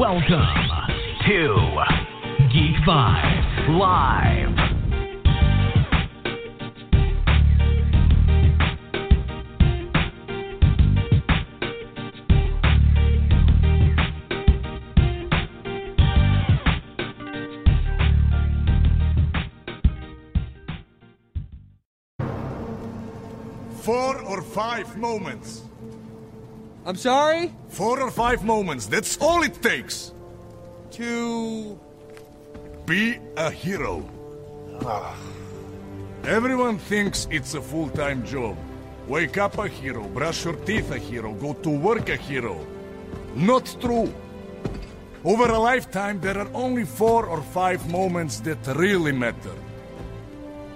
Welcome 0.00 0.30
to 1.26 1.84
Geek 2.50 2.76
Vibes 2.86 3.68
Live. 3.68 4.56
Four 23.82 24.22
or 24.22 24.40
five 24.40 24.96
moments. 24.96 25.69
I'm 26.86 26.96
sorry? 26.96 27.54
Four 27.68 28.00
or 28.00 28.10
five 28.10 28.44
moments. 28.44 28.86
That's 28.86 29.16
all 29.18 29.42
it 29.42 29.60
takes. 29.62 30.12
To. 30.92 31.78
Be 32.86 33.18
a 33.36 33.50
hero. 33.50 34.08
Ah. 34.84 35.16
Everyone 36.24 36.78
thinks 36.78 37.28
it's 37.30 37.54
a 37.54 37.60
full 37.60 37.88
time 37.90 38.24
job. 38.26 38.56
Wake 39.06 39.38
up 39.38 39.58
a 39.58 39.68
hero, 39.68 40.06
brush 40.08 40.44
your 40.44 40.54
teeth 40.54 40.90
a 40.90 40.98
hero, 40.98 41.32
go 41.34 41.52
to 41.52 41.70
work 41.70 42.08
a 42.08 42.16
hero. 42.16 42.64
Not 43.34 43.76
true. 43.80 44.12
Over 45.24 45.46
a 45.46 45.58
lifetime, 45.58 46.20
there 46.20 46.38
are 46.38 46.48
only 46.54 46.84
four 46.84 47.26
or 47.26 47.42
five 47.42 47.90
moments 47.90 48.40
that 48.40 48.64
really 48.76 49.12
matter. 49.12 49.54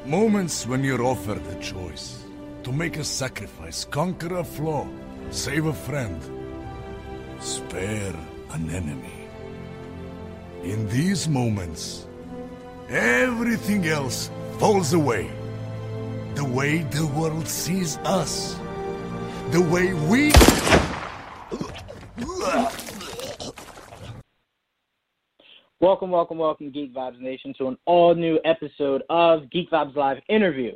Moments 0.05 0.66
when 0.66 0.83
you're 0.83 1.02
offered 1.02 1.46
a 1.46 1.58
choice 1.61 2.24
to 2.62 2.72
make 2.72 2.96
a 2.96 3.05
sacrifice, 3.05 3.84
conquer 3.84 4.36
a 4.36 4.44
flaw, 4.44 4.86
save 5.30 5.67
a 5.67 5.72
friend, 5.72 6.20
spare 7.41 8.14
an 8.50 8.70
enemy. 8.70 9.12
In 10.62 10.89
these 10.89 11.28
moments, 11.28 12.06
everything 12.89 13.86
else 13.86 14.30
falls 14.58 14.92
away. 14.92 15.30
The 16.34 16.45
way 16.45 16.78
the 16.78 17.06
world 17.06 17.47
sees 17.47 17.98
us. 17.98 18.58
The 19.50 19.61
way 19.61 19.95
we. 19.95 20.33
Welcome, 25.80 26.11
welcome, 26.11 26.39
welcome, 26.39 26.70
Geek 26.70 26.95
Vibes 26.95 27.20
Nation, 27.20 27.52
to 27.58 27.69
an 27.69 27.77
all 27.84 28.14
new 28.14 28.39
episode 28.45 29.02
of 29.11 29.50
Geek 29.50 29.70
Vibes 29.70 29.95
Live 29.95 30.19
interview. 30.28 30.72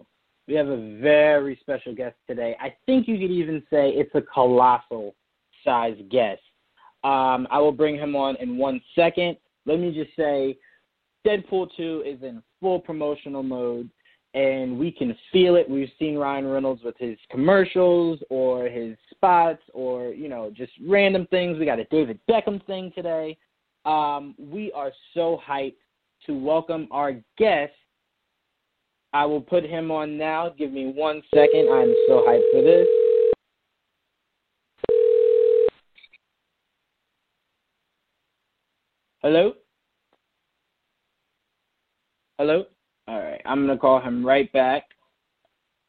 We 0.48 0.54
have 0.54 0.68
a 0.68 0.98
very 0.98 1.58
special 1.60 1.94
guest 1.94 2.16
today. 2.26 2.56
I 2.58 2.74
think 2.86 3.06
you 3.06 3.18
could 3.18 3.30
even 3.30 3.62
say 3.70 3.90
it's 3.90 4.14
a 4.14 4.22
colossal 4.22 5.14
size 5.62 5.98
guest. 6.10 6.40
Um, 7.04 7.46
I 7.50 7.58
will 7.58 7.72
bring 7.72 7.96
him 7.96 8.16
on 8.16 8.34
in 8.36 8.56
one 8.56 8.80
second. 8.94 9.36
Let 9.66 9.78
me 9.78 9.92
just 9.92 10.16
say 10.16 10.56
Deadpool 11.26 11.68
2 11.76 12.02
is 12.06 12.22
in 12.22 12.42
full 12.62 12.80
promotional 12.80 13.42
mode, 13.42 13.90
and 14.32 14.78
we 14.78 14.90
can 14.90 15.14
feel 15.30 15.56
it. 15.56 15.68
We've 15.68 15.90
seen 15.98 16.16
Ryan 16.16 16.46
Reynolds 16.46 16.82
with 16.82 16.96
his 16.98 17.18
commercials 17.30 18.18
or 18.30 18.70
his 18.70 18.96
spots 19.10 19.62
or, 19.74 20.14
you 20.14 20.30
know, 20.30 20.50
just 20.50 20.72
random 20.86 21.26
things. 21.30 21.58
We 21.58 21.66
got 21.66 21.78
a 21.78 21.84
David 21.84 22.20
Beckham 22.28 22.64
thing 22.66 22.90
today. 22.94 23.36
Um, 23.84 24.34
we 24.38 24.72
are 24.72 24.92
so 25.12 25.38
hyped 25.46 25.76
to 26.24 26.32
welcome 26.32 26.88
our 26.90 27.12
guest, 27.36 27.74
I 29.12 29.24
will 29.24 29.40
put 29.40 29.64
him 29.64 29.90
on 29.90 30.18
now. 30.18 30.50
Give 30.56 30.70
me 30.70 30.92
one 30.94 31.22
second. 31.34 31.68
I'm 31.70 31.94
so 32.06 32.24
hyped 32.28 32.52
for 32.52 32.62
this. 32.62 32.86
Hello? 39.22 39.52
Hello? 42.38 42.64
All 43.08 43.18
right. 43.18 43.40
I'm 43.44 43.64
going 43.64 43.76
to 43.76 43.80
call 43.80 44.00
him 44.00 44.24
right 44.24 44.52
back. 44.52 44.84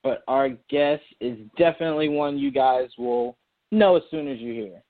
But 0.01 0.23
our 0.27 0.49
guest 0.69 1.03
is 1.19 1.37
definitely 1.57 2.07
one 2.07 2.37
you 2.37 2.51
guys 2.51 2.87
will 2.97 3.37
know 3.71 3.97
as 3.97 4.03
soon 4.09 4.27
as 4.29 4.39
you 4.39 4.53
hear. 4.53 4.81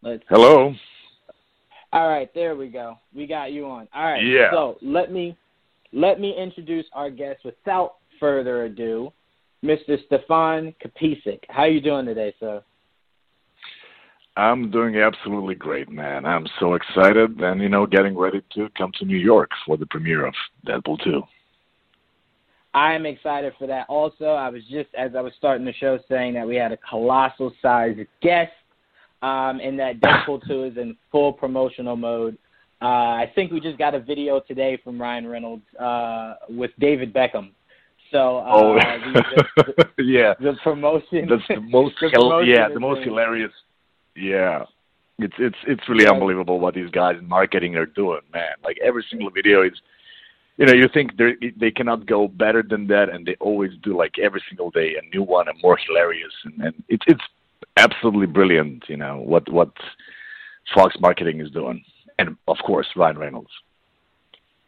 Let's 0.00 0.22
Hello. 0.28 0.74
All 1.94 2.08
right, 2.08 2.28
there 2.34 2.56
we 2.56 2.68
go. 2.68 2.98
We 3.14 3.26
got 3.26 3.52
you 3.52 3.66
on. 3.66 3.86
All 3.94 4.04
right. 4.04 4.24
Yeah. 4.24 4.50
So 4.50 4.76
let 4.82 5.12
me 5.12 5.36
let 5.92 6.18
me 6.18 6.34
introduce 6.36 6.86
our 6.92 7.08
guest 7.08 7.44
without 7.44 7.94
further 8.18 8.64
ado, 8.64 9.12
Mr. 9.64 10.04
Stefan 10.06 10.74
Kapičić. 10.84 11.38
How 11.48 11.62
are 11.62 11.68
you 11.68 11.80
doing 11.80 12.04
today, 12.04 12.34
sir? 12.40 12.62
I'm 14.36 14.72
doing 14.72 14.96
absolutely 14.96 15.54
great, 15.54 15.88
man. 15.88 16.26
I'm 16.26 16.48
so 16.58 16.74
excited 16.74 17.40
and, 17.40 17.60
you 17.60 17.68
know, 17.68 17.86
getting 17.86 18.18
ready 18.18 18.42
to 18.56 18.68
come 18.76 18.90
to 18.98 19.04
New 19.04 19.16
York 19.16 19.50
for 19.64 19.76
the 19.76 19.86
premiere 19.86 20.26
of 20.26 20.34
Deadpool 20.66 21.04
2. 21.04 21.22
I 22.74 22.94
am 22.94 23.06
excited 23.06 23.52
for 23.56 23.68
that. 23.68 23.86
Also, 23.88 24.24
I 24.24 24.48
was 24.48 24.62
just 24.68 24.88
as 24.98 25.12
I 25.16 25.20
was 25.20 25.32
starting 25.38 25.64
the 25.64 25.72
show 25.74 26.00
saying 26.08 26.34
that 26.34 26.48
we 26.48 26.56
had 26.56 26.72
a 26.72 26.76
colossal 26.78 27.52
sized 27.62 28.00
guest, 28.20 28.50
um, 29.24 29.58
and 29.60 29.78
that 29.78 30.00
Deadpool 30.00 30.46
2 30.46 30.64
is 30.64 30.76
in 30.76 30.96
full 31.10 31.32
promotional 31.32 31.96
mode. 31.96 32.36
Uh, 32.82 33.16
I 33.22 33.32
think 33.34 33.52
we 33.52 33.60
just 33.60 33.78
got 33.78 33.94
a 33.94 34.00
video 34.00 34.40
today 34.40 34.78
from 34.84 35.00
Ryan 35.00 35.26
Reynolds 35.26 35.64
uh, 35.80 36.34
with 36.50 36.72
David 36.78 37.14
Beckham. 37.14 37.52
So 38.12 38.38
uh, 38.38 38.50
oh, 38.52 38.74
the, 38.74 39.84
the, 39.96 40.02
yeah. 40.04 40.34
the 40.38 40.52
promotion. 40.62 41.26
That's 41.28 41.42
the 41.48 41.60
most, 41.60 41.94
the 42.00 42.10
promotion 42.12 42.50
yeah, 42.54 42.68
the 42.68 42.78
most 42.78 43.02
hilarious. 43.02 43.52
Yeah. 44.14 44.64
It's 45.18 45.34
it's 45.38 45.56
it's 45.66 45.88
really 45.88 46.04
Yeah. 46.04 46.10
unbelievable 46.10 46.60
what 46.60 46.74
these 46.74 46.90
guys 46.90 47.16
in 47.18 47.26
marketing 47.26 47.76
are 47.76 47.86
doing, 47.86 48.20
man. 48.32 48.56
Like 48.62 48.76
every 48.84 49.04
single 49.08 49.30
video 49.30 49.62
is 49.62 49.72
you 50.58 50.66
know, 50.66 50.74
you 50.74 50.88
think 50.92 51.16
they 51.16 51.32
they 51.58 51.70
cannot 51.70 52.04
go 52.04 52.28
better 52.28 52.62
than 52.62 52.86
that 52.88 53.08
and 53.08 53.24
they 53.24 53.36
always 53.40 53.70
do 53.82 53.96
like 53.96 54.18
every 54.22 54.42
single 54.48 54.70
day 54.70 54.96
a 55.00 55.16
new 55.16 55.22
one 55.22 55.48
and 55.48 55.58
more 55.62 55.78
hilarious 55.88 56.34
and, 56.44 56.60
and 56.60 56.74
it's 56.88 57.04
it's 57.06 57.24
absolutely 57.76 58.26
brilliant, 58.26 58.84
you 58.88 58.96
know, 58.96 59.20
what 59.24 59.50
what 59.50 59.72
Fox 60.74 60.94
marketing 61.00 61.40
is 61.40 61.50
doing. 61.50 61.84
And 62.18 62.36
of 62.48 62.56
course 62.64 62.86
Ryan 62.96 63.18
Reynolds. 63.18 63.50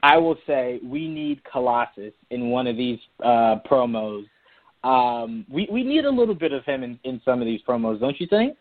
I 0.02 0.18
will 0.18 0.36
say 0.46 0.78
we 0.84 1.08
need 1.08 1.42
Colossus 1.44 2.12
in 2.30 2.50
one 2.50 2.66
of 2.66 2.76
these 2.76 2.98
uh, 3.24 3.56
promos. 3.68 4.24
Um, 4.84 5.44
we 5.50 5.68
we 5.70 5.82
need 5.82 6.04
a 6.04 6.10
little 6.10 6.34
bit 6.34 6.52
of 6.52 6.64
him 6.64 6.82
in, 6.82 6.98
in 7.04 7.20
some 7.24 7.40
of 7.40 7.46
these 7.46 7.60
promos, 7.66 7.98
don't 8.00 8.20
you 8.20 8.26
think? 8.26 8.56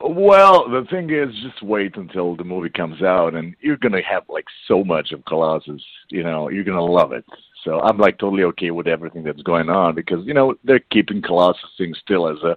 Well, 0.00 0.68
the 0.68 0.84
thing 0.90 1.10
is, 1.10 1.34
just 1.42 1.62
wait 1.62 1.96
until 1.96 2.36
the 2.36 2.44
movie 2.44 2.68
comes 2.68 3.02
out, 3.02 3.34
and 3.34 3.54
you're 3.60 3.78
gonna 3.78 4.02
have 4.02 4.24
like 4.28 4.44
so 4.68 4.84
much 4.84 5.12
of 5.12 5.24
Colossus. 5.24 5.82
You 6.10 6.22
know, 6.22 6.48
you're 6.50 6.64
gonna 6.64 6.84
love 6.84 7.12
it. 7.12 7.24
So 7.64 7.80
I'm 7.80 7.98
like 7.98 8.18
totally 8.18 8.44
okay 8.44 8.70
with 8.70 8.86
everything 8.86 9.24
that's 9.24 9.42
going 9.42 9.70
on 9.70 9.94
because 9.94 10.24
you 10.26 10.34
know 10.34 10.54
they're 10.64 10.84
keeping 10.90 11.22
Colossus 11.22 11.70
thing 11.78 11.94
still 12.02 12.28
as 12.28 12.38
a 12.42 12.56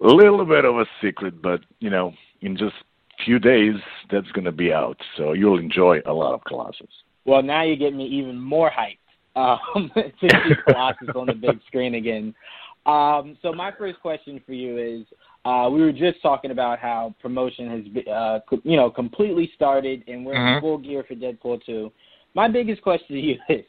little 0.00 0.44
bit 0.44 0.64
of 0.64 0.76
a 0.78 0.86
secret, 1.02 1.40
but 1.42 1.60
you 1.80 1.90
know, 1.90 2.12
in 2.40 2.56
just 2.56 2.74
few 3.24 3.38
days 3.38 3.74
that's 4.10 4.30
gonna 4.32 4.52
be 4.52 4.72
out, 4.72 4.96
so 5.16 5.32
you'll 5.32 5.58
enjoy 5.58 6.00
a 6.06 6.12
lot 6.12 6.34
of 6.34 6.44
Colossus. 6.44 6.86
Well, 7.24 7.42
now 7.42 7.62
you 7.62 7.76
get 7.76 7.94
me 7.94 8.06
even 8.06 8.40
more 8.40 8.70
hyped 8.70 8.98
um, 9.36 9.90
to 9.94 10.12
see 10.20 10.54
Colossus 10.66 11.08
on 11.14 11.26
the 11.26 11.34
big 11.34 11.60
screen 11.66 11.94
again. 11.94 12.34
Um, 12.86 13.36
so 13.42 13.52
my 13.52 13.70
first 13.76 14.00
question 14.00 14.40
for 14.46 14.52
you 14.52 14.78
is: 14.78 15.06
uh, 15.44 15.68
we 15.70 15.80
were 15.80 15.92
just 15.92 16.22
talking 16.22 16.52
about 16.52 16.78
how 16.78 17.14
promotion 17.20 17.68
has, 17.68 18.06
uh, 18.06 18.40
co- 18.48 18.62
you 18.64 18.76
know, 18.76 18.90
completely 18.90 19.50
started, 19.54 20.04
and 20.08 20.24
we're 20.24 20.34
in 20.34 20.56
Mhm. 20.56 20.60
full 20.60 20.78
gear 20.78 21.04
for 21.04 21.14
Deadpool 21.14 21.64
2. 21.64 21.92
My 22.34 22.48
biggest 22.48 22.82
question 22.82 23.16
to 23.16 23.20
you 23.20 23.38
is: 23.48 23.64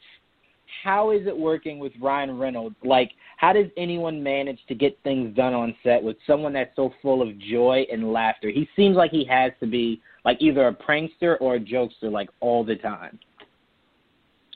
How 0.82 1.10
is 1.10 1.26
it 1.26 1.36
working 1.36 1.78
with 1.78 1.92
Ryan 2.00 2.38
Reynolds? 2.38 2.76
Like, 2.84 3.12
how 3.36 3.52
does 3.52 3.66
anyone 3.76 4.22
manage 4.22 4.58
to 4.68 4.74
get 4.74 4.98
things 5.02 5.34
done 5.36 5.54
on 5.54 5.74
set 5.82 6.02
with 6.02 6.16
someone 6.26 6.52
that's 6.52 6.74
so 6.76 6.92
full 7.02 7.22
of 7.22 7.38
joy 7.38 7.86
and 7.90 8.12
laughter? 8.12 8.50
He 8.50 8.68
seems 8.76 8.96
like 8.96 9.10
he 9.10 9.24
has 9.24 9.52
to 9.60 9.66
be 9.66 10.00
like 10.24 10.38
either 10.40 10.68
a 10.68 10.74
prankster 10.74 11.36
or 11.40 11.56
a 11.56 11.60
jokester, 11.60 12.10
like 12.10 12.28
all 12.40 12.64
the 12.64 12.76
time. 12.76 13.18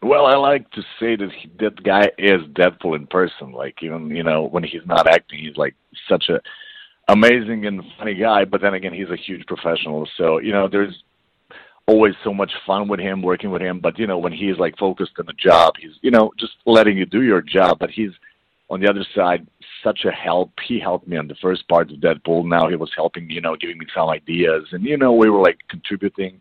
Well, 0.02 0.26
I 0.26 0.36
like 0.36 0.70
to 0.72 0.82
say 1.00 1.16
that 1.16 1.30
he, 1.40 1.50
that 1.60 1.82
guy 1.82 2.10
is 2.18 2.42
Deadpool 2.52 2.96
in 2.96 3.06
person. 3.06 3.52
Like 3.52 3.76
even 3.82 4.10
you 4.10 4.22
know 4.22 4.44
when 4.44 4.62
he's 4.62 4.86
not 4.86 5.06
acting, 5.08 5.38
he's 5.38 5.56
like 5.56 5.74
such 6.08 6.28
a 6.28 6.40
amazing 7.08 7.66
and 7.66 7.82
funny 7.98 8.14
guy, 8.14 8.44
but 8.44 8.60
then 8.60 8.74
again, 8.74 8.92
he's 8.92 9.10
a 9.10 9.16
huge 9.16 9.46
professional. 9.46 10.06
So 10.16 10.38
you 10.38 10.52
know, 10.52 10.68
there's 10.68 10.94
always 11.86 12.14
so 12.24 12.32
much 12.32 12.52
fun 12.66 12.88
with 12.88 13.00
him, 13.00 13.22
working 13.22 13.50
with 13.50 13.62
him. 13.62 13.80
But 13.80 13.98
you 13.98 14.06
know, 14.06 14.18
when 14.18 14.32
he's 14.32 14.58
like 14.58 14.76
focused 14.78 15.12
on 15.18 15.26
the 15.26 15.34
job, 15.34 15.74
he's 15.80 15.92
you 16.02 16.10
know 16.10 16.32
just 16.38 16.52
letting 16.66 16.96
you 16.96 17.06
do 17.06 17.22
your 17.22 17.42
job. 17.42 17.78
But 17.78 17.90
he's 17.90 18.12
on 18.70 18.80
the 18.80 18.88
other 18.88 19.04
side 19.14 19.46
such 19.82 20.04
a 20.04 20.10
help. 20.10 20.52
He 20.66 20.80
helped 20.80 21.06
me 21.06 21.16
on 21.16 21.28
the 21.28 21.36
first 21.42 21.68
part 21.68 21.90
of 21.90 21.98
Deadpool. 21.98 22.46
Now 22.46 22.68
he 22.68 22.76
was 22.76 22.90
helping, 22.96 23.28
you 23.28 23.40
know, 23.40 23.56
giving 23.56 23.78
me 23.78 23.86
some 23.94 24.08
ideas, 24.08 24.64
and 24.72 24.84
you 24.84 24.96
know, 24.96 25.12
we 25.12 25.30
were 25.30 25.42
like 25.42 25.58
contributing 25.68 26.40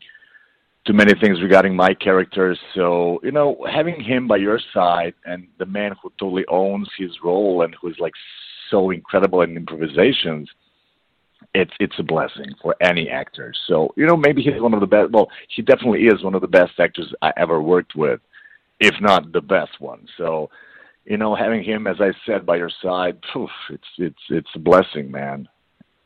to 0.86 0.94
many 0.94 1.14
things 1.20 1.42
regarding 1.42 1.76
my 1.76 1.94
character. 1.94 2.56
So 2.76 3.20
you 3.24 3.32
know, 3.32 3.66
having 3.70 4.02
him 4.02 4.28
by 4.28 4.38
your 4.38 4.60
side 4.74 5.14
and 5.26 5.48
the 5.60 5.66
man 5.66 5.94
who 6.02 6.12
totally 6.20 6.46
owns 6.48 6.90
his 6.98 7.12
role 7.24 7.64
and 7.64 7.76
who's 7.82 7.98
like 8.00 8.14
so 8.70 8.92
incredible 8.92 9.42
in 9.42 9.58
improvisations 9.58 10.50
it's 11.54 11.72
it's 11.80 11.98
a 12.00 12.04
blessing 12.04 12.54
for 12.62 12.76
any 12.82 13.10
actor. 13.10 13.54
So 13.68 13.94
you 13.98 14.06
know, 14.06 14.18
maybe 14.18 14.42
he's 14.42 14.62
one 14.62 14.74
of 14.74 14.80
the 14.80 14.88
best. 14.88 15.12
Well, 15.12 15.30
he 15.50 15.62
definitely 15.62 16.04
is 16.04 16.24
one 16.24 16.36
of 16.36 16.42
the 16.42 16.48
best 16.48 16.74
actors 16.80 17.14
I 17.22 17.32
ever 17.38 17.62
worked 17.62 17.96
with, 17.96 18.20
if 18.80 18.96
not 19.02 19.32
the 19.32 19.42
best 19.42 19.80
one. 19.80 20.08
So, 20.18 20.50
you 21.06 21.18
know, 21.18 21.36
having 21.36 21.64
him, 21.64 21.88
as 21.88 21.98
I 22.00 22.12
said, 22.26 22.46
by 22.46 22.58
your 22.58 22.72
side, 22.82 23.20
poof, 23.32 23.50
it's 23.70 23.88
it's 23.98 24.24
it's 24.30 24.50
a 24.56 24.60
blessing, 24.60 25.12
man. 25.12 25.48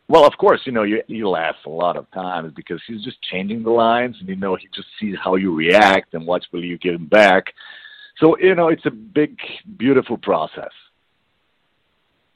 Well, 0.09 0.25
of 0.25 0.37
course, 0.37 0.61
you 0.65 0.71
know, 0.71 0.83
you 0.83 1.01
you 1.07 1.27
laugh 1.27 1.55
a 1.65 1.69
lot 1.69 1.97
of 1.97 2.09
times 2.11 2.53
because 2.55 2.81
he's 2.87 3.03
just 3.03 3.21
changing 3.21 3.63
the 3.63 3.71
lines, 3.71 4.15
and 4.19 4.29
you 4.29 4.35
know, 4.35 4.55
he 4.55 4.67
just 4.73 4.87
sees 4.99 5.15
how 5.21 5.35
you 5.35 5.53
react 5.53 6.13
and 6.13 6.25
watch 6.25 6.45
what 6.49 6.59
will 6.59 6.65
you 6.65 6.77
give 6.77 6.95
him 6.95 7.07
back. 7.07 7.53
So 8.19 8.37
you 8.39 8.55
know, 8.55 8.69
it's 8.69 8.85
a 8.85 8.91
big, 8.91 9.37
beautiful 9.77 10.17
process. 10.17 10.71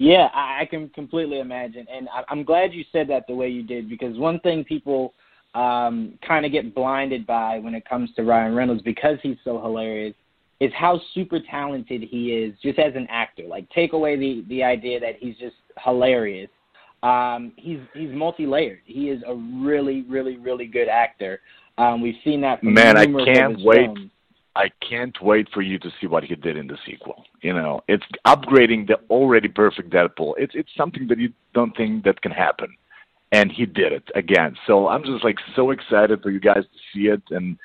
Yeah, 0.01 0.29
I, 0.33 0.61
I 0.61 0.65
can 0.65 0.89
completely 0.89 1.41
imagine, 1.41 1.85
and 1.93 2.09
I, 2.09 2.23
I'm 2.27 2.43
glad 2.43 2.73
you 2.73 2.83
said 2.91 3.07
that 3.09 3.27
the 3.27 3.35
way 3.35 3.49
you 3.49 3.61
did 3.61 3.87
because 3.87 4.17
one 4.17 4.39
thing 4.39 4.63
people 4.63 5.13
um, 5.53 6.17
kind 6.27 6.43
of 6.43 6.51
get 6.51 6.73
blinded 6.73 7.27
by 7.27 7.59
when 7.59 7.75
it 7.75 7.87
comes 7.87 8.09
to 8.15 8.23
Ryan 8.23 8.55
Reynolds 8.55 8.81
because 8.81 9.19
he's 9.21 9.37
so 9.43 9.61
hilarious 9.61 10.15
is 10.59 10.71
how 10.75 10.99
super 11.13 11.39
talented 11.39 12.01
he 12.01 12.31
is 12.33 12.55
just 12.63 12.79
as 12.79 12.95
an 12.95 13.05
actor. 13.11 13.43
Like 13.43 13.69
take 13.69 13.93
away 13.93 14.15
the 14.15 14.43
the 14.49 14.63
idea 14.63 14.99
that 14.99 15.17
he's 15.19 15.37
just 15.37 15.57
hilarious. 15.83 16.49
Um, 17.03 17.51
he's 17.57 17.79
he's 17.93 18.09
multi-layered. 18.09 18.81
He 18.85 19.09
is 19.09 19.21
a 19.27 19.35
really 19.35 20.01
really 20.09 20.37
really 20.37 20.65
good 20.65 20.87
actor. 20.87 21.41
Um, 21.77 22.01
we've 22.01 22.17
seen 22.23 22.41
that. 22.41 22.61
From 22.61 22.73
Man, 22.73 22.97
I 22.97 23.05
can't 23.05 23.61
wait. 23.61 23.85
films. 23.85 24.09
I 24.55 24.69
can't 24.87 25.15
wait 25.21 25.47
for 25.53 25.61
you 25.61 25.79
to 25.79 25.89
see 25.99 26.07
what 26.07 26.23
he 26.23 26.35
did 26.35 26.57
in 26.57 26.67
the 26.67 26.77
sequel. 26.85 27.23
You 27.41 27.53
know, 27.53 27.81
it's 27.87 28.05
upgrading 28.27 28.87
the 28.87 28.97
already 29.09 29.47
perfect 29.47 29.91
Deadpool. 29.91 30.33
It's 30.37 30.53
it's 30.55 30.69
something 30.75 31.07
that 31.07 31.19
you 31.19 31.31
don't 31.53 31.75
think 31.77 32.03
that 32.03 32.21
can 32.21 32.31
happen, 32.31 32.75
and 33.31 33.51
he 33.51 33.65
did 33.65 33.93
it 33.93 34.09
again. 34.15 34.55
So 34.67 34.89
I'm 34.89 35.03
just 35.03 35.23
like 35.23 35.37
so 35.55 35.71
excited 35.71 36.21
for 36.21 36.31
you 36.31 36.39
guys 36.39 36.63
to 36.63 36.79
see 36.93 37.07
it, 37.07 37.21
and 37.29 37.57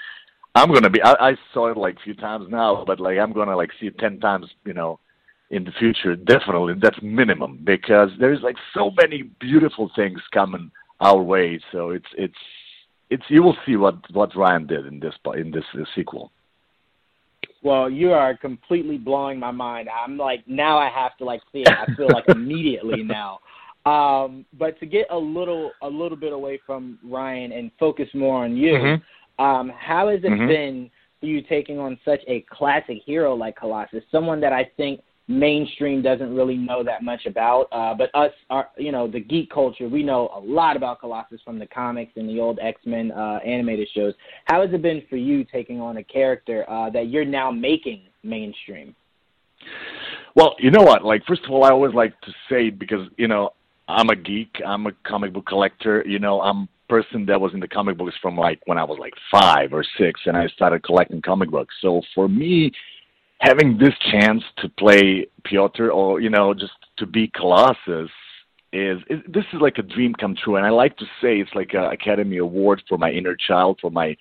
I'm 0.55 0.73
gonna 0.73 0.91
be. 0.91 1.03
I, 1.03 1.31
I 1.31 1.37
saw 1.53 1.71
it 1.71 1.77
like 1.77 1.97
a 1.97 2.05
few 2.05 2.15
times 2.15 2.47
now, 2.49 2.85
but 2.87 3.01
like 3.01 3.19
I'm 3.19 3.33
gonna 3.33 3.57
like 3.57 3.71
see 3.81 3.89
it 3.89 3.99
ten 3.99 4.21
times. 4.21 4.47
You 4.65 4.75
know, 4.75 5.01
in 5.51 5.65
the 5.65 5.73
future, 5.73 6.15
definitely. 6.15 6.75
That's 6.81 7.01
minimum 7.03 7.61
because 7.65 8.11
there's 8.21 8.43
like 8.43 8.57
so 8.75 8.93
many 8.97 9.25
beautiful 9.41 9.91
things 9.97 10.21
coming 10.33 10.71
our 11.01 11.21
way. 11.21 11.61
So 11.73 11.91
it's 11.91 12.07
it's 12.17 12.35
it's 13.11 13.25
you 13.29 13.43
will 13.43 13.57
see 13.67 13.77
what 13.77 13.97
what 14.13 14.37
Ryan 14.37 14.67
did 14.67 14.87
in 14.87 15.01
this 15.01 15.15
in 15.35 15.51
this 15.51 15.65
uh, 15.75 15.85
sequel. 15.95 16.31
Well, 17.63 17.91
you 17.91 18.13
are 18.13 18.37
completely 18.37 18.99
blowing 18.99 19.39
my 19.39 19.51
mind. 19.51 19.89
I'm 19.89 20.17
like 20.17 20.47
now 20.47 20.79
I 20.79 20.89
have 20.89 21.17
to 21.19 21.25
like 21.25 21.41
see 21.53 21.63
it. 21.63 21.75
I 21.79 21.87
feel 21.97 22.11
like 22.11 22.25
immediately 22.29 23.03
now. 23.03 23.41
Um, 23.87 24.45
but 24.59 24.79
to 24.81 24.87
get 24.87 25.07
a 25.11 25.19
little 25.19 25.73
a 25.83 25.89
little 25.89 26.17
bit 26.17 26.33
away 26.33 26.61
from 26.67 26.99
Ryan 27.05 27.53
and 27.53 27.71
focus 27.79 28.09
more 28.15 28.45
on 28.45 28.57
you, 28.57 28.75
Mhm. 28.75 29.03
um, 29.39 29.69
how 29.71 30.09
has 30.09 30.21
it 30.25 30.31
Mhm. 30.33 30.49
been 30.49 30.91
for 31.21 31.27
you 31.27 31.41
taking 31.43 31.79
on 31.79 31.99
such 32.05 32.21
a 32.27 32.41
classic 32.43 32.99
hero 33.05 33.35
like 33.35 33.57
Colossus, 33.57 34.05
someone 34.11 34.41
that 34.41 34.53
I 34.53 34.65
think 34.77 35.01
mainstream 35.29 36.03
doesn't 36.03 36.35
really 36.35 36.57
know 36.57 36.85
that 36.85 37.03
much 37.03 37.27
about, 37.27 37.69
uh, 37.73 37.95
but 37.95 38.11
us, 38.15 38.31
our, 38.51 38.69
you 38.77 38.93
know, 38.93 39.09
the 39.09 39.21
geek 39.21 39.51
culture, 39.51 39.89
we 39.89 40.03
know 40.03 40.31
a 40.35 40.39
lot 40.39 40.77
about 40.77 41.01
Colossus 41.01 41.41
from 41.45 41.59
the 41.59 41.67
comics 41.67 42.13
and 42.17 42.29
the 42.29 42.39
old 42.41 42.59
X 42.63 42.81
Men 42.85 43.11
uh, 43.13 43.41
animated 43.45 43.89
shows. 43.95 44.15
How 44.45 44.63
has 44.63 44.73
it 44.73 44.83
been 44.83 45.03
for 45.11 45.17
you 45.17 45.45
taking 45.45 45.81
on 45.81 45.97
a 45.97 46.05
character 46.05 46.69
uh, 46.71 46.91
that 46.91 47.09
you're 47.09 47.25
now 47.25 47.51
making 47.51 48.03
mainstream? 48.23 48.95
Well, 50.35 50.55
you 50.59 50.71
know 50.71 50.83
what? 50.83 51.05
Like, 51.05 51.25
first 51.27 51.45
of 51.45 51.51
all, 51.51 51.65
I 51.65 51.71
always 51.71 51.95
like 51.95 52.21
to 52.21 52.33
say 52.49 52.71
because 52.71 53.09
you 53.17 53.27
know 53.27 53.51
I'm 53.89 54.11
a 54.11 54.17
geek. 54.17 54.61
I'm 54.65 54.87
a 54.87 54.93
comic 55.05 55.33
book 55.33 55.47
collector. 55.47 56.05
You 56.07 56.19
know, 56.19 56.41
I'm 56.41 56.69
person 56.89 57.27
that 57.27 57.41
was 57.41 57.53
in 57.53 57.61
the 57.61 57.67
comic 57.69 57.99
books 57.99 58.15
from 58.23 58.37
like 58.37 58.61
when 58.67 58.79
I 58.79 58.85
was 58.85 58.99
like 59.01 59.15
five 59.31 59.73
or 59.73 59.85
six, 59.99 60.21
and 60.27 60.37
I 60.37 60.47
started 60.49 60.83
collecting 60.83 61.23
comic 61.23 61.51
books. 61.51 61.75
So 61.81 62.03
for 62.15 62.29
me, 62.29 62.71
having 63.41 63.79
this 63.79 63.95
chance 64.11 64.43
to 64.59 64.69
play 64.69 65.27
Piotr, 65.45 65.91
or 65.91 66.21
you 66.21 66.31
know, 66.31 66.55
just 66.55 66.73
to 66.99 67.07
be 67.07 67.29
Colossus, 67.29 68.11
is, 68.73 68.99
is 69.09 69.21
this 69.29 69.45
is 69.53 69.61
like 69.61 69.79
a 69.79 69.83
dream 69.83 70.15
come 70.15 70.35
true. 70.35 70.57
And 70.57 70.67
I 70.67 70.71
like 70.71 70.97
to 70.99 71.05
say 71.21 71.39
it's 71.41 71.55
like 71.55 71.75
an 71.75 71.85
Academy 71.85 72.39
Award 72.39 72.83
for 72.89 72.99
my 72.99 73.11
inner 73.11 73.37
child, 73.37 73.79
for 73.81 73.91
my 73.91 74.17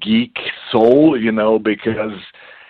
geek 0.00 0.36
soul. 0.70 1.20
You 1.20 1.32
know, 1.32 1.58
because 1.58 2.18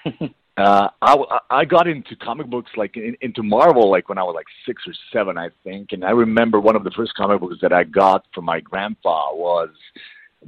uh, 0.56 0.89
I, 1.00 1.39
I 1.50 1.65
got 1.65 1.87
into 1.87 2.17
comic 2.17 2.49
books 2.49 2.71
like 2.77 2.97
in, 2.97 3.17
into 3.21 3.43
Marvel 3.43 3.91
like 3.91 4.09
when 4.09 4.19
I 4.19 4.23
was 4.23 4.35
like 4.35 4.47
six 4.67 4.83
or 4.87 4.95
seven, 5.12 5.38
I 5.38 5.50
think. 5.65 5.93
And 5.93 6.05
I 6.05 6.11
remember 6.11 6.61
one 6.61 6.77
of 6.77 6.85
the 6.85 6.91
first 6.91 7.15
comic 7.15 7.41
books 7.41 7.59
that 7.62 7.73
I 7.73 7.85
got 7.85 8.27
from 8.35 8.47
my 8.47 8.61
grandpa 8.61 9.35
was 9.35 9.71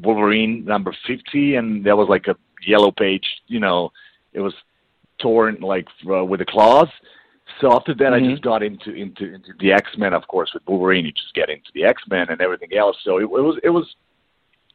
Wolverine 0.03 0.65
number 0.65 0.95
fifty, 1.07 1.57
and 1.57 1.85
there 1.85 1.97
was 1.97 2.09
like 2.09 2.27
a 2.29 2.37
yellow 2.67 2.91
page. 2.91 3.27
You 3.47 3.61
know, 3.61 3.93
it 4.33 4.41
was 4.41 4.55
torn 5.19 5.59
like 5.61 5.87
uh, 6.09 6.25
with 6.25 6.41
the 6.41 6.47
claws. 6.47 6.89
So 7.61 7.73
after 7.75 7.95
that, 7.95 8.13
Mhm. 8.13 8.27
I 8.27 8.31
just 8.31 8.43
got 8.43 8.63
into 8.63 8.93
into 8.93 9.35
into 9.35 9.53
the 9.61 9.73
X 9.73 9.91
Men, 9.99 10.15
of 10.15 10.27
course, 10.27 10.51
with 10.55 10.63
Wolverine. 10.67 11.05
You 11.05 11.13
just 11.13 11.35
get 11.35 11.51
into 11.51 11.71
the 11.75 11.85
X 11.85 12.03
Men 12.09 12.27
and 12.31 12.41
everything 12.41 12.75
else. 12.77 12.97
So 13.05 13.19
it, 13.19 13.25
it 13.25 13.27
was 13.29 13.59
it 13.63 13.71
was 13.71 13.95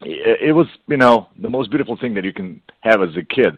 it, 0.02 0.40
it 0.50 0.52
was 0.54 0.68
you 0.88 0.98
know 0.98 1.28
the 1.42 1.50
most 1.50 1.70
beautiful 1.72 1.98
thing 1.98 2.14
that 2.14 2.24
you 2.24 2.34
can 2.34 2.62
have 2.82 3.02
as 3.02 3.16
a 3.18 3.24
kid. 3.24 3.58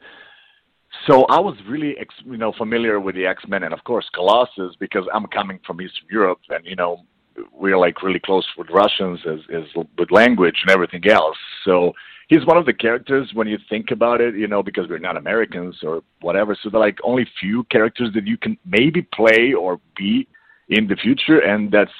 So 1.07 1.23
I 1.29 1.39
was 1.39 1.55
really, 1.67 1.97
ex- 1.97 2.13
you 2.25 2.35
know, 2.37 2.51
familiar 2.51 2.99
with 2.99 3.15
the 3.15 3.25
X 3.25 3.43
Men 3.47 3.63
and 3.63 3.73
of 3.73 3.83
course 3.83 4.09
Colossus 4.13 4.75
because 4.79 5.05
I'm 5.13 5.25
coming 5.27 5.59
from 5.65 5.81
Eastern 5.81 6.07
Europe 6.09 6.39
and 6.49 6.65
you 6.65 6.75
know 6.75 7.05
we're 7.53 7.77
like 7.77 8.03
really 8.03 8.19
close 8.19 8.45
with 8.57 8.69
Russians 8.69 9.19
as, 9.25 9.39
as 9.53 9.63
with 9.97 10.11
language 10.11 10.55
and 10.63 10.71
everything 10.71 11.07
else. 11.07 11.37
So 11.65 11.93
he's 12.27 12.45
one 12.45 12.57
of 12.57 12.65
the 12.65 12.73
characters 12.73 13.29
when 13.33 13.47
you 13.47 13.57
think 13.69 13.91
about 13.91 14.21
it, 14.21 14.35
you 14.35 14.47
know, 14.47 14.63
because 14.63 14.87
we're 14.89 14.99
not 14.99 15.17
Americans 15.17 15.77
or 15.83 16.01
whatever. 16.21 16.57
So 16.61 16.69
there 16.69 16.79
are 16.79 16.85
like 16.85 16.97
only 17.03 17.25
few 17.39 17.63
characters 17.65 18.09
that 18.15 18.25
you 18.25 18.37
can 18.37 18.57
maybe 18.65 19.01
play 19.13 19.53
or 19.53 19.79
be 19.95 20.27
in 20.69 20.87
the 20.87 20.95
future, 20.95 21.39
and 21.39 21.71
that's 21.71 21.91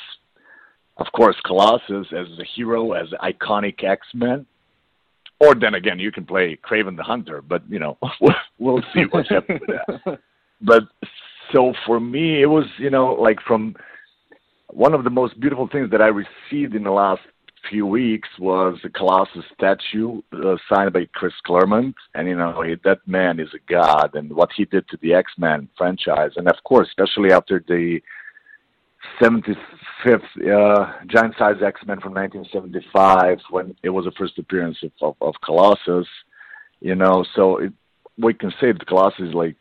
of 0.98 1.08
course 1.14 1.36
Colossus 1.46 2.08
as 2.12 2.28
a 2.40 2.46
hero, 2.56 2.94
as 2.94 3.08
iconic 3.22 3.84
X 3.84 4.08
Men. 4.14 4.46
Or 5.40 5.56
then 5.56 5.74
again, 5.74 5.98
you 5.98 6.12
can 6.12 6.26
play 6.26 6.58
Kraven 6.64 6.96
the 6.96 7.04
Hunter, 7.04 7.42
but 7.42 7.64
you 7.68 7.80
know, 7.80 7.98
we'll, 8.22 8.36
we'll 8.60 8.84
see 8.94 9.04
what's 9.10 9.30
happening 9.30 9.62
with 9.68 9.78
that. 9.78 10.20
But 10.64 10.84
so 11.52 11.74
for 11.88 12.00
me, 12.00 12.44
it 12.44 12.46
was 12.46 12.66
you 12.78 12.92
know 12.92 13.14
like 13.14 13.40
from 13.42 13.76
one 14.72 14.94
of 14.94 15.04
the 15.04 15.10
most 15.10 15.40
beautiful 15.40 15.68
things 15.68 15.92
that 15.92 16.02
I 16.02 16.08
received 16.08 16.76
in 16.76 16.84
the 16.84 16.92
last 16.92 17.22
few 17.70 17.86
weeks 17.86 18.30
was 18.40 18.80
a 18.84 18.90
Colossus 18.90 19.46
statue 19.54 20.22
uh, 20.34 20.56
signed 20.68 20.94
by 20.94 21.06
Chris 21.14 21.34
Claremont, 21.46 21.96
and 22.16 22.28
you 22.28 22.36
know 22.36 22.62
he, 22.62 22.76
that 22.84 23.00
man 23.06 23.40
is 23.40 23.50
a 23.54 23.72
god, 23.72 24.16
and 24.16 24.34
what 24.34 24.50
he 24.56 24.66
did 24.66 24.88
to 24.90 24.98
the 25.02 25.14
X 25.14 25.32
Men 25.38 25.70
franchise, 25.78 26.32
and 26.36 26.48
of 26.48 26.56
course, 26.64 26.88
especially 26.90 27.32
after 27.32 27.64
the 27.68 28.00
75th 29.20 29.56
uh, 30.06 30.94
giant 31.08 31.36
size 31.38 31.62
X 31.64 31.82
Men 31.86 32.00
from 32.00 32.14
1975, 32.14 33.40
when 33.50 33.76
it 33.84 33.90
was 33.90 34.06
the 34.06 34.12
first 34.12 34.38
appearance 34.40 34.78
of, 34.84 34.92
of, 35.02 35.16
of 35.22 35.36
Colossus, 35.44 36.08
you 36.80 36.96
know, 36.96 37.26
so 37.36 37.58
it, 37.58 37.74
we 38.18 38.34
can 38.34 38.52
say 38.60 38.72
that 38.72 38.88
Colossus 38.88 39.30
is 39.30 39.34
like 39.34 39.58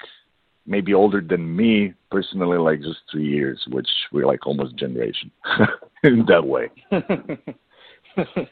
maybe 0.70 0.94
older 0.94 1.20
than 1.20 1.54
me 1.54 1.92
personally, 2.10 2.56
like 2.56 2.80
just 2.80 3.00
three 3.10 3.26
years, 3.26 3.60
which 3.70 3.88
we're 4.12 4.26
like 4.26 4.46
almost 4.46 4.72
a 4.72 4.76
generation 4.76 5.30
in 6.04 6.24
that 6.28 6.46
way. 6.46 6.70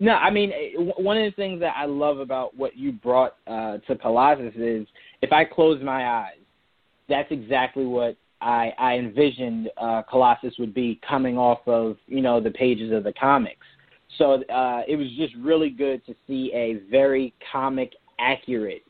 no, 0.00 0.12
I 0.12 0.30
mean 0.30 0.52
one 0.96 1.16
of 1.16 1.24
the 1.24 1.36
things 1.36 1.60
that 1.60 1.74
I 1.76 1.86
love 1.86 2.18
about 2.18 2.56
what 2.56 2.76
you 2.76 2.92
brought 2.92 3.36
uh, 3.46 3.78
to 3.86 3.96
Colossus 3.96 4.52
is 4.56 4.86
if 5.22 5.32
I 5.32 5.44
close 5.44 5.80
my 5.82 6.06
eyes, 6.06 6.34
that's 7.08 7.30
exactly 7.30 7.86
what 7.86 8.16
I, 8.40 8.72
I 8.76 8.94
envisioned 8.94 9.70
uh, 9.76 10.02
Colossus 10.10 10.54
would 10.58 10.74
be 10.74 11.00
coming 11.08 11.38
off 11.38 11.60
of 11.66 11.96
you 12.06 12.20
know 12.20 12.40
the 12.40 12.50
pages 12.50 12.92
of 12.92 13.04
the 13.04 13.12
comics. 13.12 13.66
So 14.18 14.42
uh, 14.52 14.82
it 14.88 14.96
was 14.96 15.06
just 15.16 15.34
really 15.36 15.70
good 15.70 16.04
to 16.06 16.14
see 16.26 16.50
a 16.52 16.80
very 16.90 17.32
comic 17.52 17.92
accurate 18.18 18.82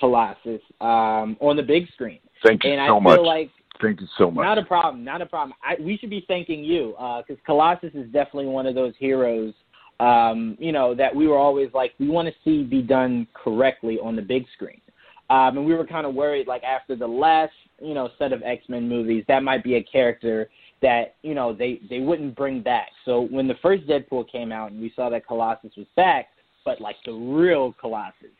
Colossus 0.00 0.60
um, 0.80 1.36
on 1.40 1.56
the 1.56 1.62
big 1.62 1.86
screen. 1.92 2.18
Thank 2.42 2.64
you 2.64 2.72
and 2.72 2.80
I 2.80 2.88
so 2.88 2.94
feel 2.94 3.00
much. 3.00 3.20
like 3.20 3.50
Thank 3.80 4.00
you 4.00 4.08
so 4.18 4.30
much. 4.30 4.44
Not 4.44 4.58
a 4.58 4.64
problem. 4.64 5.04
Not 5.04 5.22
a 5.22 5.26
problem. 5.26 5.54
I, 5.62 5.80
we 5.80 5.96
should 5.96 6.10
be 6.10 6.24
thanking 6.28 6.64
you 6.64 6.90
because 6.98 7.40
uh, 7.40 7.46
Colossus 7.46 7.92
is 7.94 8.06
definitely 8.12 8.46
one 8.46 8.66
of 8.66 8.74
those 8.74 8.92
heroes. 8.98 9.54
Um, 10.00 10.56
you 10.58 10.72
know 10.72 10.94
that 10.94 11.14
we 11.14 11.28
were 11.28 11.38
always 11.38 11.70
like 11.74 11.92
we 11.98 12.08
want 12.08 12.26
to 12.26 12.34
see 12.42 12.62
be 12.62 12.82
done 12.82 13.26
correctly 13.34 13.98
on 14.02 14.16
the 14.16 14.22
big 14.22 14.44
screen. 14.54 14.80
Um, 15.28 15.58
and 15.58 15.64
we 15.64 15.74
were 15.74 15.86
kind 15.86 16.06
of 16.06 16.14
worried, 16.14 16.48
like 16.48 16.64
after 16.64 16.96
the 16.96 17.06
last, 17.06 17.52
you 17.80 17.94
know, 17.94 18.08
set 18.18 18.32
of 18.32 18.42
X 18.42 18.64
Men 18.68 18.88
movies, 18.88 19.24
that 19.28 19.44
might 19.44 19.62
be 19.62 19.76
a 19.76 19.82
character 19.82 20.50
that 20.82 21.14
you 21.22 21.34
know 21.34 21.52
they 21.54 21.80
they 21.88 22.00
wouldn't 22.00 22.34
bring 22.34 22.62
back. 22.62 22.88
So 23.04 23.22
when 23.22 23.46
the 23.46 23.54
first 23.62 23.86
Deadpool 23.86 24.30
came 24.30 24.52
out 24.52 24.72
and 24.72 24.80
we 24.80 24.92
saw 24.96 25.08
that 25.10 25.26
Colossus 25.26 25.72
was 25.76 25.86
back, 25.96 26.28
but 26.64 26.80
like 26.80 26.96
the 27.04 27.12
real 27.12 27.74
Colossus, 27.80 28.34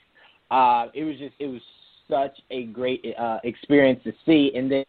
uh, 0.50 0.87
it 0.95 1.04
was 1.04 1.16
just 1.19 1.35
it 1.38 1.47
was 1.47 1.61
such 2.09 2.37
a 2.50 2.64
great 2.64 3.04
uh, 3.19 3.38
experience 3.45 4.02
to 4.04 4.12
see. 4.26 4.52
And 4.54 4.71
then 4.71 4.85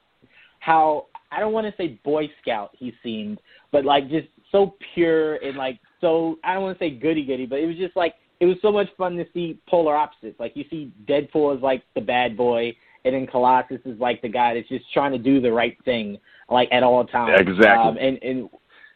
how 0.60 1.08
I 1.32 1.40
don't 1.40 1.54
want 1.54 1.68
to 1.68 1.74
say 1.82 2.00
Boy 2.04 2.30
Scout 2.42 2.72
he 2.78 2.94
seemed, 3.04 3.40
but 3.72 3.86
like 3.86 4.10
just 4.10 4.28
so 4.52 4.76
pure 4.94 5.36
and 5.36 5.58
like 5.58 5.80
so 6.02 6.38
I 6.44 6.54
don't 6.54 6.64
want 6.64 6.78
to 6.78 6.84
say 6.84 6.92
goody 6.92 7.26
goody, 7.26 7.46
but 7.46 7.60
it 7.60 7.68
was 7.68 7.78
just 7.78 7.96
like 7.96 8.16
it 8.40 8.46
was 8.46 8.58
so 8.62 8.72
much 8.72 8.88
fun 8.98 9.16
to 9.18 9.26
see 9.34 9.60
polar 9.70 9.96
opposites. 9.96 10.40
Like 10.40 10.54
you 10.56 10.66
see 10.70 10.92
Deadpool 11.08 11.56
as 11.56 11.62
like 11.62 11.84
the 11.94 12.02
bad 12.02 12.36
boy, 12.36 12.76
and 13.06 13.14
then 13.14 13.28
Colossus 13.28 13.80
is 13.86 14.00
like 14.00 14.22
the 14.22 14.30
guy 14.30 14.56
that's 14.56 14.68
just 14.68 14.92
trying 14.94 15.12
to 15.12 15.20
do 15.20 15.40
the 15.40 15.52
right 15.52 15.78
thing, 15.86 16.18
like 16.50 16.68
at 16.72 16.84
all 16.84 17.06
times. 17.06 17.40
Exactly. 17.40 17.68
Um, 17.68 17.98
and 17.98 18.18
and 18.24 18.50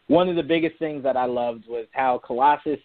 one 0.07 0.29
of 0.29 0.35
the 0.35 0.43
biggest 0.43 0.77
things 0.79 1.03
that 1.03 1.15
I 1.15 1.25
loved 1.25 1.67
was 1.67 1.85
how 1.91 2.19
Colossus 2.25 2.79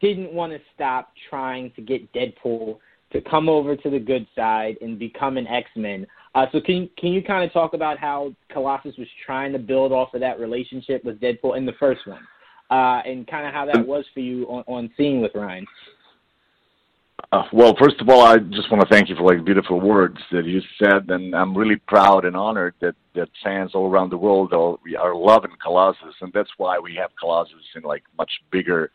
didn't 0.00 0.32
want 0.32 0.52
to 0.52 0.60
stop 0.74 1.12
trying 1.28 1.72
to 1.72 1.82
get 1.82 2.12
Deadpool 2.12 2.78
to 3.16 3.30
come 3.30 3.48
over 3.48 3.74
to 3.76 3.90
the 3.90 3.98
good 3.98 4.26
side 4.34 4.76
and 4.80 4.98
become 4.98 5.36
an 5.36 5.46
X 5.46 5.68
Men. 5.76 6.06
Uh, 6.34 6.46
so 6.52 6.60
can 6.60 6.88
can 6.98 7.12
you 7.12 7.22
kind 7.22 7.44
of 7.44 7.52
talk 7.52 7.74
about 7.74 7.98
how 7.98 8.32
Colossus 8.52 8.96
was 8.98 9.08
trying 9.24 9.52
to 9.52 9.58
build 9.58 9.92
off 9.92 10.12
of 10.14 10.20
that 10.20 10.38
relationship 10.38 11.04
with 11.04 11.20
Deadpool 11.20 11.56
in 11.56 11.64
the 11.64 11.72
first 11.80 12.06
one, 12.06 12.20
uh, 12.70 13.00
and 13.06 13.26
kind 13.26 13.46
of 13.46 13.54
how 13.54 13.64
that 13.64 13.86
was 13.86 14.04
for 14.12 14.20
you 14.20 14.44
on, 14.44 14.64
on 14.66 14.90
seeing 14.96 15.20
with 15.20 15.32
Ryan? 15.34 15.66
Uh, 17.32 17.42
well, 17.52 17.74
first 17.80 18.00
of 18.00 18.08
all, 18.08 18.20
I 18.20 18.36
just 18.36 18.70
want 18.70 18.82
to 18.82 18.88
thank 18.88 19.08
you 19.08 19.16
for 19.16 19.22
like 19.22 19.44
beautiful 19.44 19.80
words 19.80 20.18
that 20.30 20.44
you 20.44 20.60
said, 20.78 21.08
and 21.08 21.34
I'm 21.34 21.56
really 21.56 21.76
proud 21.76 22.26
and 22.26 22.36
honored 22.36 22.74
that 22.80 22.94
that 23.14 23.30
fans 23.42 23.70
all 23.74 23.90
around 23.90 24.10
the 24.10 24.18
world 24.18 24.52
are, 24.52 24.76
are 25.00 25.16
loving 25.16 25.52
Colossus, 25.62 26.14
and 26.20 26.30
that's 26.34 26.50
why 26.58 26.78
we 26.78 26.94
have 26.96 27.10
Colossus 27.18 27.54
in 27.74 27.82
like 27.82 28.04
much 28.18 28.30
bigger 28.52 28.90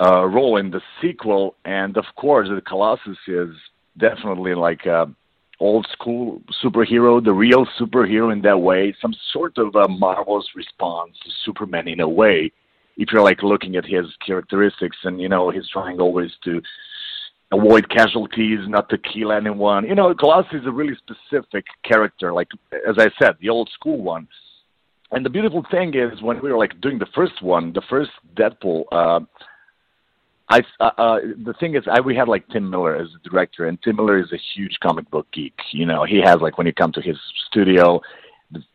uh, 0.00 0.24
role 0.26 0.56
in 0.56 0.70
the 0.70 0.80
sequel. 1.00 1.56
And 1.64 1.96
of 1.96 2.04
course, 2.16 2.48
the 2.48 2.60
Colossus 2.60 3.18
is 3.26 3.50
definitely 3.98 4.54
like 4.54 4.86
a 4.86 5.12
old 5.60 5.86
school 5.92 6.40
superhero, 6.64 7.22
the 7.22 7.32
real 7.32 7.66
superhero 7.78 8.32
in 8.32 8.40
that 8.42 8.58
way, 8.58 8.94
some 9.00 9.14
sort 9.32 9.58
of 9.58 9.74
a 9.74 9.86
Marvel's 9.88 10.48
response 10.56 11.12
to 11.22 11.30
Superman 11.44 11.86
in 11.86 12.00
a 12.00 12.08
way. 12.08 12.50
If 12.96 13.12
you're 13.12 13.22
like 13.22 13.42
looking 13.42 13.76
at 13.76 13.84
his 13.84 14.06
characteristics, 14.26 14.96
and 15.04 15.20
you 15.20 15.28
know 15.28 15.50
he's 15.50 15.68
trying 15.68 16.00
always 16.00 16.30
to 16.44 16.60
avoid 17.52 17.88
casualties, 17.90 18.60
not 18.68 18.88
to 18.90 18.98
kill 18.98 19.32
anyone. 19.32 19.86
You 19.86 19.94
know, 19.94 20.14
Colossus 20.14 20.60
is 20.60 20.66
a 20.66 20.70
really 20.70 20.96
specific 20.96 21.64
character, 21.84 22.32
like 22.32 22.48
as 22.88 22.96
I 22.98 23.10
said, 23.18 23.36
the 23.40 23.48
old 23.48 23.70
school 23.74 24.02
one. 24.02 24.28
And 25.12 25.26
the 25.26 25.30
beautiful 25.30 25.64
thing 25.70 25.94
is 25.94 26.22
when 26.22 26.40
we 26.40 26.50
were 26.52 26.58
like 26.58 26.80
doing 26.80 26.98
the 26.98 27.08
first 27.14 27.42
one, 27.42 27.72
the 27.72 27.82
first 27.90 28.10
Deadpool. 28.36 28.84
Uh, 28.92 29.20
I 30.50 30.62
uh, 30.80 30.90
uh, 30.98 31.18
the 31.44 31.54
thing 31.60 31.76
is, 31.76 31.84
I 31.90 32.00
we 32.00 32.16
had 32.16 32.28
like 32.28 32.46
Tim 32.48 32.68
Miller 32.68 32.96
as 32.96 33.08
the 33.12 33.30
director, 33.30 33.66
and 33.66 33.80
Tim 33.82 33.96
Miller 33.96 34.18
is 34.18 34.32
a 34.32 34.38
huge 34.54 34.76
comic 34.82 35.08
book 35.10 35.28
geek. 35.32 35.54
You 35.72 35.86
know, 35.86 36.04
he 36.04 36.20
has 36.24 36.38
like 36.40 36.58
when 36.58 36.66
you 36.66 36.72
come 36.72 36.92
to 36.92 37.00
his 37.00 37.16
studio, 37.46 38.00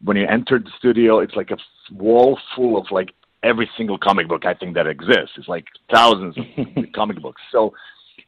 when 0.03 0.15
you 0.15 0.25
enter 0.25 0.58
the 0.58 0.72
studio, 0.79 1.20
it's 1.20 1.36
like 1.36 1.51
a 1.51 1.58
wall 1.94 2.39
full 2.55 2.77
of 2.77 2.86
like 2.91 3.10
every 3.44 3.70
single 3.77 3.98
comic 3.98 4.29
book 4.29 4.46
I 4.46 4.53
think 4.53 4.74
that 4.75 4.88
exists. 4.88 5.34
It's 5.38 5.50
like 5.50 5.65
thousands 5.94 6.38
of 6.38 6.86
comic 6.96 7.22
books. 7.22 7.41
So 7.51 7.74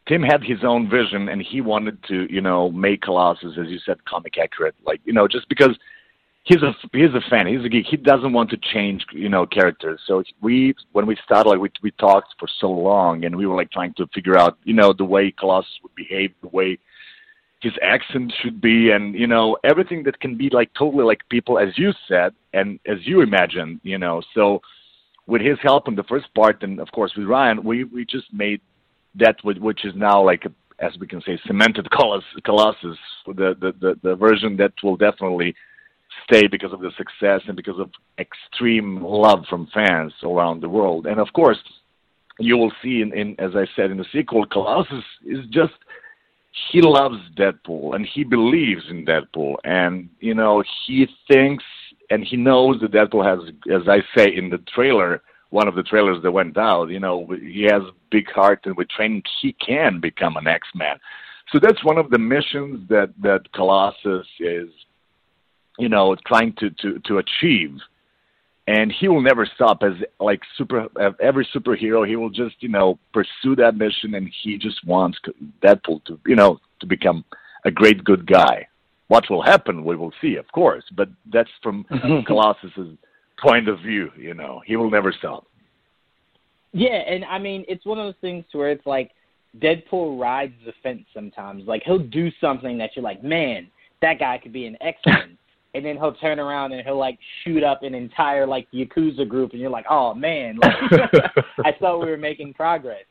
Tim 0.08 0.22
had 0.22 0.44
his 0.44 0.60
own 0.63 0.89
vision, 0.89 1.30
and 1.30 1.42
he 1.42 1.62
wanted 1.62 2.04
to, 2.10 2.32
you 2.32 2.42
know, 2.42 2.70
make 2.72 3.01
Colossus, 3.01 3.58
as 3.58 3.68
you 3.70 3.80
said, 3.80 4.04
comic 4.06 4.38
accurate. 4.38 4.75
Like, 4.86 5.00
you 5.06 5.13
know, 5.13 5.27
just 5.27 5.48
because 5.48 5.77
he's 6.48 6.63
a 6.63 6.74
he's 6.94 7.13
a 7.13 7.22
fan, 7.30 7.46
he's 7.46 7.63
a 7.63 7.70
geek. 7.70 7.86
He 7.89 7.98
doesn't 7.98 8.34
want 8.34 8.50
to 8.51 8.58
change, 8.58 9.06
you 9.12 9.30
know, 9.30 9.46
characters. 9.46 10.00
So 10.08 10.24
we, 10.42 10.74
when 10.94 11.06
we 11.06 11.18
started, 11.24 11.50
like 11.50 11.60
we 11.60 11.70
we 11.84 11.92
talked 11.92 12.34
for 12.39 12.48
so 12.60 12.72
long, 12.72 13.25
and 13.25 13.36
we 13.36 13.46
were 13.46 13.56
like 13.56 13.72
trying 13.72 13.94
to 13.96 14.08
figure 14.13 14.38
out, 14.38 14.58
you 14.63 14.74
know, 14.74 14.94
the 14.94 15.06
way 15.06 15.32
Colossus 15.38 15.72
would 15.84 15.94
behave, 15.96 16.32
the 16.42 16.48
way 16.48 16.80
his 17.62 17.74
accent 17.82 18.34
should 18.42 18.62
be, 18.62 18.92
and 18.92 19.13
you 19.13 19.27
know, 19.27 19.58
everything 19.63 20.04
that 20.04 20.20
can 20.20 20.38
be 20.38 20.50
like 20.51 20.74
totally 20.74 21.04
like 21.04 21.20
people, 21.30 21.60
as 21.60 21.77
you 21.77 21.92
said, 22.08 22.34
and 22.54 22.80
as 22.88 22.98
you 23.01 23.22
imagined, 23.22 23.82
you 23.84 23.98
know. 23.98 24.22
So 24.34 24.62
with 25.27 25.42
his 25.42 25.58
help 25.62 25.88
in 25.88 25.96
the 25.96 26.04
first 26.04 26.34
part, 26.34 26.63
and 26.63 26.80
of 26.80 26.89
course 26.92 27.12
with 27.18 27.27
Ryan, 27.27 27.63
we 27.63 27.84
we 27.84 28.06
just 28.06 28.34
made 28.34 28.62
that 29.16 29.36
which 29.44 29.84
is 29.84 29.94
now 29.96 30.24
like 30.24 30.46
a, 30.46 30.51
as 30.84 30.92
we 31.00 31.08
can 31.08 31.22
say 31.24 31.39
cemented 31.46 31.89
colossus, 31.98 32.30
colossus 32.46 32.98
the, 33.25 33.56
the 33.60 33.74
the 33.82 34.00
the 34.01 34.16
version 34.16 34.56
that 34.58 34.72
will 34.82 34.96
definitely 34.96 35.54
stay 36.24 36.47
because 36.47 36.74
of 36.74 36.81
the 36.81 36.91
success 36.97 37.41
and 37.47 37.55
because 37.55 37.79
of 37.79 37.89
extreme 38.19 39.03
love 39.03 39.45
from 39.50 39.67
fans 39.74 40.13
around 40.24 40.62
the 40.62 40.69
world 40.69 41.05
and 41.05 41.19
of 41.19 41.27
course 41.33 41.57
you 42.39 42.57
will 42.57 42.71
see 42.81 43.01
in, 43.01 43.13
in 43.13 43.36
as 43.39 43.51
i 43.55 43.65
said 43.75 43.91
in 43.91 43.97
the 43.97 44.05
sequel 44.12 44.45
colossus 44.45 45.03
is 45.25 45.45
just 45.50 45.74
he 46.71 46.81
loves 46.81 47.17
deadpool 47.38 47.95
and 47.95 48.05
he 48.05 48.24
believes 48.24 48.83
in 48.89 49.05
deadpool 49.05 49.55
and 49.63 50.09
you 50.19 50.33
know 50.33 50.63
he 50.86 51.07
thinks 51.27 51.63
and 52.09 52.24
he 52.24 52.38
knows 52.38 52.79
that 52.81 52.91
deadpool 52.91 53.25
has 53.25 53.53
as 53.74 53.88
i 53.88 54.00
say 54.15 54.33
in 54.36 54.50
the 54.50 54.59
trailer 54.74 55.21
one 55.50 55.67
of 55.67 55.75
the 55.75 55.83
trailers 55.83 56.21
that 56.24 56.31
went 56.31 56.57
out, 56.57 56.89
you 56.89 57.00
know, 57.00 57.27
he 57.41 57.63
has 57.63 57.81
big 58.12 58.29
heart, 58.31 58.62
and 58.65 58.75
with 58.75 58.89
training, 58.89 59.24
he 59.41 59.53
can 59.53 60.00
become 60.00 60.36
an 60.38 60.47
X-Man. 60.47 60.97
So 61.51 61.59
that's 61.62 61.83
one 61.83 61.97
of 61.97 62.09
the 62.09 62.19
missions 62.19 62.88
that 62.89 63.13
that 63.21 63.51
Colossus 63.53 64.27
is, 64.39 64.69
you 65.77 65.89
know, 65.89 66.15
trying 66.25 66.53
to 66.60 66.69
to 66.81 67.00
to 67.05 67.17
achieve. 67.17 67.77
And 68.69 68.91
he 68.91 69.07
will 69.07 69.22
never 69.22 69.46
stop 69.55 69.81
as 69.81 69.93
like 70.19 70.41
super 70.57 70.88
every 71.22 71.48
superhero. 71.55 72.07
He 72.07 72.15
will 72.15 72.29
just 72.29 72.55
you 72.60 72.69
know 72.69 73.00
pursue 73.13 73.55
that 73.57 73.75
mission, 73.75 74.15
and 74.15 74.29
he 74.43 74.57
just 74.57 74.86
wants 74.86 75.17
Deadpool 75.63 76.03
to 76.05 76.19
you 76.25 76.36
know 76.36 76.60
to 76.81 76.86
become 76.86 77.24
a 77.65 77.72
great 77.72 78.03
good 78.03 78.27
guy. 78.27 78.67
What 79.07 79.29
will 79.29 79.41
happen, 79.41 79.86
we 79.86 79.96
will 79.96 80.12
see, 80.22 80.36
of 80.36 80.51
course. 80.51 80.84
But 80.96 81.10
that's 81.31 81.50
from 81.63 81.86
Colossus's 82.27 82.98
point 83.41 83.69
of 83.69 83.79
view. 83.79 84.12
You 84.17 84.34
know, 84.34 84.62
he 84.65 84.75
will 84.75 84.91
never 84.91 85.13
stop. 85.13 85.46
Yeah, 86.74 86.98
and 87.07 87.24
I 87.25 87.39
mean, 87.39 87.63
it's 87.67 87.86
one 87.86 88.00
of 88.00 88.05
those 88.05 88.19
things 88.19 88.43
where 88.51 88.69
it's 88.69 88.86
like 88.86 89.12
Deadpool 89.60 90.19
rides 90.19 90.53
the 90.65 90.74
fence 90.84 91.05
sometimes. 91.13 91.65
Like 91.65 91.84
he'll 91.86 92.00
do 92.00 92.29
something 92.41 92.77
that 92.79 92.91
you're 92.96 93.03
like, 93.03 93.24
man, 93.24 93.67
that 94.01 94.19
guy 94.19 94.38
could 94.38 94.53
be 94.53 94.65
an 94.65 94.77
X 94.81 95.00
Men. 95.05 95.38
and 95.77 95.86
then 95.86 95.96
he'll 95.96 96.13
turn 96.13 96.39
around 96.39 96.74
and 96.74 96.86
he'll 96.86 96.98
like 96.98 97.17
shoot 97.43 97.63
up 97.63 97.84
an 97.84 97.96
entire 97.96 98.46
like 98.46 98.67
yakuza 98.74 99.27
group, 99.27 99.51
and 99.51 99.62
you're 99.62 99.69
like, 99.69 99.86
oh 99.89 100.13
man, 100.13 100.57
like, 100.62 100.74
I 101.65 101.72
thought 101.79 102.00
we 102.00 102.10
were 102.10 102.17
making 102.17 102.53
progress. 102.53 103.05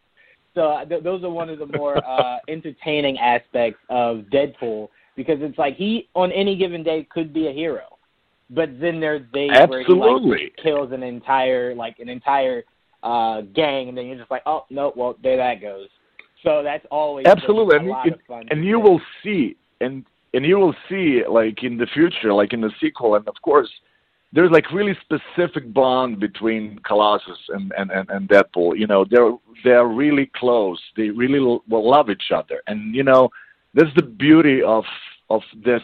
So 0.55 0.73
uh, 0.73 0.85
th- 0.85 1.03
those 1.03 1.23
are 1.23 1.31
one 1.31 1.49
of 1.49 1.59
the 1.59 1.67
more 1.67 1.99
uh, 2.07 2.39
entertaining 2.49 3.19
aspects 3.19 3.81
of 3.89 4.25
Deadpool 4.33 4.89
because 5.17 5.39
it's 5.41 5.59
like 5.59 5.77
he 5.77 6.09
on 6.15 6.33
any 6.33 6.57
given 6.57 6.83
day 6.83 7.07
could 7.11 7.33
be 7.33 7.49
a 7.49 7.53
hero 7.53 7.97
but 8.51 8.81
then 8.81 9.01
there's 9.01 9.23
days 9.33 9.51
Absolutely. 9.53 9.99
where 9.99 10.39
he 10.39 10.45
like 10.45 10.57
kills 10.63 10.93
an 10.93 11.03
entire 11.03 11.75
like 11.75 11.99
an 11.99 12.09
entire 12.09 12.65
uh 13.03 13.43
gang, 13.55 13.89
and 13.89 13.97
then 13.97 14.07
you're 14.07 14.19
just 14.19 14.31
like, 14.31 14.43
oh 14.47 14.65
no, 14.71 14.93
well 14.97 15.17
there 15.23 15.37
that 15.37 15.61
goes. 15.61 15.89
So 16.45 16.63
that's 16.63 16.87
always 16.91 17.27
absolutely, 17.27 17.77
a 17.77 17.81
and, 17.81 17.89
lot 17.89 18.07
and, 18.07 18.15
of 18.15 18.21
fun 18.29 18.47
and 18.51 18.65
you 18.65 18.79
will 18.79 19.01
see, 19.25 19.57
and 19.81 20.05
and 20.37 20.45
you 20.45 20.59
will 20.59 20.75
see 20.89 21.23
like 21.29 21.63
in 21.63 21.77
the 21.77 21.87
future, 21.87 22.33
like 22.33 22.53
in 22.53 22.61
the 22.61 22.73
sequel, 22.81 23.15
and 23.17 23.27
of 23.29 23.35
course. 23.43 23.71
There's 24.33 24.51
like 24.51 24.71
really 24.73 24.95
specific 25.01 25.73
bond 25.73 26.19
between 26.21 26.81
Colossus 26.81 27.39
and, 27.49 27.73
and, 27.79 27.91
and, 27.91 28.11
and 28.11 28.29
Deadpool. 28.29 28.77
You 28.77 28.87
know, 28.87 29.07
they're 29.09 29.33
they're 29.65 29.87
really 29.87 30.31
close. 30.35 30.81
They 30.97 31.09
really 31.11 31.39
will 31.39 31.63
love 31.71 32.11
each 32.11 32.31
other, 32.35 32.61
and 32.67 32.95
you 32.95 33.05
know, 33.05 33.31
that's 33.73 33.95
the 33.95 34.03
beauty 34.03 34.63
of 34.63 34.85
of 35.31 35.43
this 35.65 35.83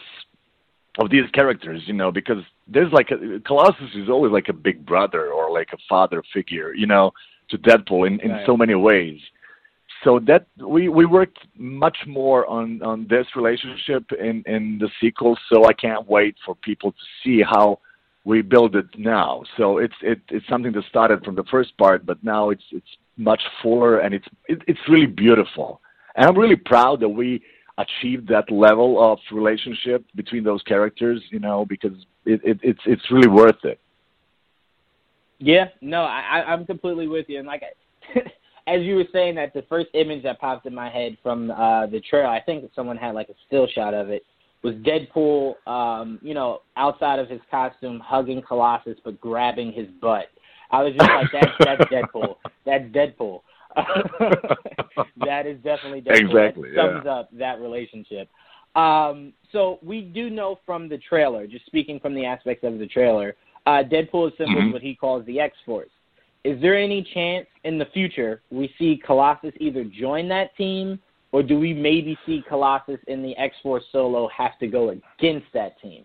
of 0.99 1.09
these 1.09 1.29
characters, 1.33 1.81
you 1.85 1.93
know, 1.93 2.11
because 2.11 2.43
there's 2.67 2.91
like 2.91 3.09
a, 3.11 3.39
Colossus 3.39 3.95
is 3.95 4.09
always 4.09 4.31
like 4.31 4.49
a 4.49 4.53
big 4.53 4.85
brother 4.85 5.31
or 5.31 5.51
like 5.51 5.69
a 5.73 5.77
father 5.89 6.21
figure, 6.33 6.73
you 6.73 6.85
know, 6.85 7.11
to 7.49 7.57
Deadpool 7.57 8.07
in, 8.07 8.19
in 8.19 8.31
right. 8.31 8.45
so 8.45 8.55
many 8.55 8.75
ways. 8.75 9.19
So 10.03 10.19
that 10.27 10.47
we 10.57 10.89
we 10.89 11.05
worked 11.05 11.39
much 11.57 11.97
more 12.07 12.45
on 12.47 12.81
on 12.83 13.07
this 13.09 13.25
relationship 13.35 14.03
in 14.11 14.43
in 14.45 14.77
the 14.79 14.89
sequel. 14.99 15.37
So 15.51 15.65
I 15.65 15.73
can't 15.73 16.07
wait 16.07 16.35
for 16.45 16.55
people 16.55 16.91
to 16.91 17.05
see 17.23 17.41
how 17.41 17.79
we 18.25 18.41
build 18.41 18.75
it 18.75 18.87
now. 18.97 19.43
So 19.57 19.77
it's 19.77 19.95
it, 20.01 20.21
it's 20.29 20.47
something 20.47 20.71
that 20.73 20.83
started 20.89 21.23
from 21.23 21.35
the 21.35 21.43
first 21.49 21.77
part, 21.77 22.05
but 22.05 22.23
now 22.23 22.49
it's 22.49 22.63
it's 22.71 22.97
much 23.17 23.41
fuller 23.61 23.99
and 23.99 24.13
it's 24.13 24.27
it, 24.47 24.61
it's 24.67 24.79
really 24.89 25.07
beautiful. 25.07 25.81
And 26.15 26.25
I'm 26.25 26.37
really 26.37 26.55
proud 26.55 26.99
that 26.99 27.09
we 27.09 27.41
achieved 27.77 28.27
that 28.27 28.51
level 28.51 29.03
of 29.03 29.19
relationship 29.31 30.05
between 30.15 30.43
those 30.43 30.61
characters. 30.63 31.21
You 31.31 31.39
know, 31.39 31.65
because 31.65 31.97
it, 32.25 32.41
it 32.43 32.59
it's 32.61 32.81
it's 32.85 33.11
really 33.11 33.29
worth 33.29 33.63
it. 33.63 33.79
Yeah, 35.39 35.65
no, 35.81 36.03
I, 36.03 36.43
I'm 36.47 36.65
completely 36.65 37.07
with 37.07 37.25
you. 37.27 37.39
And 37.39 37.47
like, 37.47 37.63
as 38.67 38.81
you 38.81 38.95
were 38.95 39.05
saying 39.11 39.35
that, 39.35 39.53
the 39.53 39.63
first 39.63 39.87
image 39.93 40.23
that 40.23 40.39
popped 40.39 40.65
in 40.65 40.73
my 40.73 40.89
head 40.89 41.17
from 41.21 41.51
uh, 41.51 41.87
the 41.87 41.99
trailer, 42.01 42.27
I 42.27 42.41
think 42.41 42.69
someone 42.75 42.97
had 42.97 43.13
like 43.13 43.29
a 43.29 43.33
still 43.47 43.67
shot 43.67 43.93
of 43.93 44.09
it, 44.09 44.23
was 44.63 44.75
Deadpool, 44.75 45.55
um, 45.67 46.19
you 46.21 46.33
know, 46.33 46.61
outside 46.77 47.19
of 47.19 47.29
his 47.29 47.41
costume, 47.51 47.99
hugging 47.99 48.41
Colossus 48.41 48.97
but 49.03 49.19
grabbing 49.19 49.73
his 49.73 49.87
butt. 50.01 50.27
I 50.71 50.81
was 50.81 50.93
just 50.93 51.09
like, 51.09 51.27
that's 51.31 51.51
that's 51.59 51.81
Deadpool. 51.91 52.35
That's 52.65 52.85
Deadpool. 52.85 53.41
that 55.25 55.45
is 55.45 55.57
definitely 55.63 56.01
Deadpool. 56.01 56.29
Exactly, 56.29 56.69
That 56.71 56.93
sums 56.93 57.07
up 57.07 57.29
that 57.33 57.59
relationship. 57.59 58.29
Um, 58.75 59.33
so 59.51 59.79
we 59.83 60.01
do 60.01 60.29
know 60.29 60.59
from 60.65 60.89
the 60.89 60.97
trailer, 60.97 61.45
just 61.45 61.65
speaking 61.65 61.99
from 61.99 62.15
the 62.15 62.25
aspects 62.25 62.63
of 62.63 62.79
the 62.79 62.87
trailer, 62.87 63.35
uh, 63.65 63.83
Deadpool 63.83 64.33
assembles 64.33 64.65
Mhm. 64.65 64.73
what 64.73 64.81
he 64.81 64.95
calls 64.95 65.25
the 65.25 65.39
X 65.39 65.55
Force. 65.65 65.89
Is 66.43 66.61
there 66.61 66.77
any 66.77 67.07
chance 67.13 67.47
in 67.63 67.77
the 67.77 67.85
future 67.93 68.41
we 68.51 68.73
see 68.77 69.01
Colossus 69.05 69.53
either 69.59 69.83
join 69.85 70.27
that 70.29 70.55
team, 70.57 70.99
or 71.31 71.41
do 71.41 71.57
we 71.57 71.73
maybe 71.73 72.17
see 72.25 72.43
Colossus 72.47 72.99
in 73.07 73.23
the 73.23 73.35
X 73.37 73.55
Force 73.63 73.83
solo 73.91 74.27
have 74.35 74.57
to 74.59 74.67
go 74.67 74.89
against 74.89 75.47
that 75.53 75.79
team? 75.81 76.03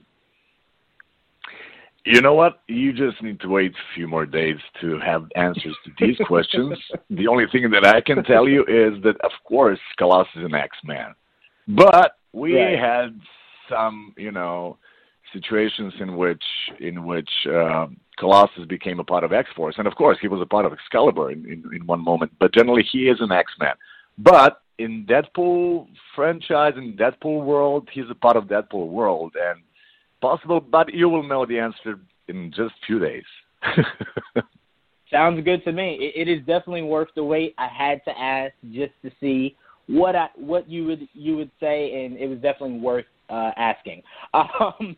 You 2.05 2.23
know 2.23 2.35
what? 2.35 2.63
You 2.69 2.93
just 2.93 3.23
need 3.23 3.41
to 3.41 3.49
wait 3.49 3.73
a 3.73 3.95
few 3.95 4.07
more 4.09 4.25
days 4.25 4.57
to 4.81 4.99
have 5.01 5.27
answers 5.37 5.77
to 5.85 6.07
these 6.07 6.17
questions. 6.27 6.79
the 7.11 7.27
only 7.27 7.45
thing 7.51 7.69
that 7.71 7.85
I 7.85 8.01
can 8.01 8.23
tell 8.25 8.49
you 8.49 8.63
is 8.63 9.03
that, 9.03 9.17
of 9.23 9.33
course, 9.45 9.81
Colossus 9.99 10.33
is 10.37 10.45
an 10.45 10.55
X-Man, 10.55 11.15
but 11.67 12.13
we 12.33 12.57
Right. 12.59 12.79
had 12.79 13.21
some, 13.69 14.15
you 14.17 14.31
know, 14.31 14.79
situations 15.33 15.93
in 16.01 16.17
which 16.17 16.43
in 16.81 17.07
which 17.07 17.31
um, 17.49 17.97
Colossus 18.19 18.67
became 18.67 19.01
a 19.01 19.05
part 19.05 19.25
of 19.25 19.33
X-Force, 19.33 19.77
and 19.79 19.87
of 19.87 19.95
course, 19.95 20.19
he 20.21 20.29
was 20.29 20.41
a 20.41 20.47
part 20.47 20.67
of 20.67 20.73
Excalibur 20.73 21.31
in, 21.31 21.45
in, 21.47 21.63
in 21.75 21.87
one 21.87 22.03
moment. 22.03 22.33
But 22.41 22.53
generally, 22.53 22.85
he 22.91 23.09
is 23.09 23.19
an 23.21 23.33
X-Man. 23.33 23.75
But 24.19 24.61
in 24.79 25.07
Deadpool 25.07 25.87
franchise, 26.15 26.75
in 26.77 26.97
Deadpool 26.97 27.45
world, 27.45 27.89
he's 27.93 28.05
a 28.11 28.15
part 28.15 28.37
of 28.37 28.45
Deadpool 28.45 28.89
world, 28.89 29.35
and 29.41 29.61
possible, 30.21 30.61
but 30.61 30.93
you 30.93 31.09
will 31.09 31.27
know 31.27 31.47
the 31.47 31.59
answer 31.59 32.01
in 32.29 32.53
just 32.55 32.75
few 32.87 32.99
days. 32.99 33.25
Sounds 35.11 35.43
good 35.45 35.65
to 35.65 35.73
me. 35.73 35.99
It, 36.01 36.29
it 36.29 36.31
is 36.31 36.41
definitely 36.41 36.83
worth 36.83 37.09
the 37.15 37.25
wait. 37.25 37.55
I 37.59 37.69
had 37.69 38.05
to 38.05 38.19
ask 38.19 38.53
just 38.73 38.93
to 39.03 39.11
see 39.21 39.57
what 39.87 40.15
I 40.15 40.29
what 40.37 40.69
you 40.69 40.85
would 40.87 41.09
you 41.15 41.37
would 41.37 41.51
say, 41.61 42.05
and 42.05 42.17
it 42.19 42.27
was 42.29 42.39
definitely 42.39 42.79
worth 42.79 43.07
uh, 43.29 43.51
asking. 43.57 44.03
Um, 44.35 44.97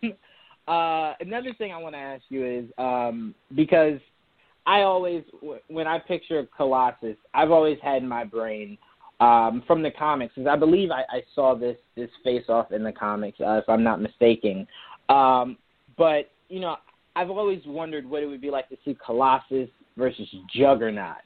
uh, 0.68 1.14
another 1.20 1.52
thing 1.58 1.72
I 1.72 1.78
want 1.78 1.94
to 1.94 1.98
ask 1.98 2.22
you 2.28 2.46
is 2.46 2.64
um, 2.78 3.34
because 3.56 3.98
I 4.66 4.82
always 4.82 5.24
when 5.68 5.86
I 5.86 5.98
picture 5.98 6.46
Colossus, 6.56 7.16
I've 7.34 7.50
always 7.50 7.78
had 7.82 8.02
in 8.02 8.08
my 8.08 8.24
brain 8.24 8.78
um, 9.20 9.62
from 9.66 9.82
the 9.82 9.90
comics, 9.90 10.34
because 10.34 10.48
I 10.48 10.56
believe 10.56 10.90
I, 10.90 11.02
I 11.10 11.22
saw 11.34 11.54
this 11.54 11.76
this 11.96 12.10
face 12.22 12.44
off 12.48 12.72
in 12.72 12.84
the 12.84 12.92
comics, 12.92 13.40
uh, 13.40 13.54
if 13.54 13.68
I'm 13.68 13.82
not 13.82 14.00
mistaken. 14.00 14.66
Um, 15.08 15.56
but 15.98 16.30
you 16.48 16.60
know, 16.60 16.76
I've 17.16 17.30
always 17.30 17.62
wondered 17.66 18.08
what 18.08 18.22
it 18.22 18.26
would 18.26 18.40
be 18.40 18.50
like 18.50 18.68
to 18.68 18.76
see 18.84 18.96
Colossus 19.04 19.68
versus 19.96 20.28
Juggernaut 20.54 21.16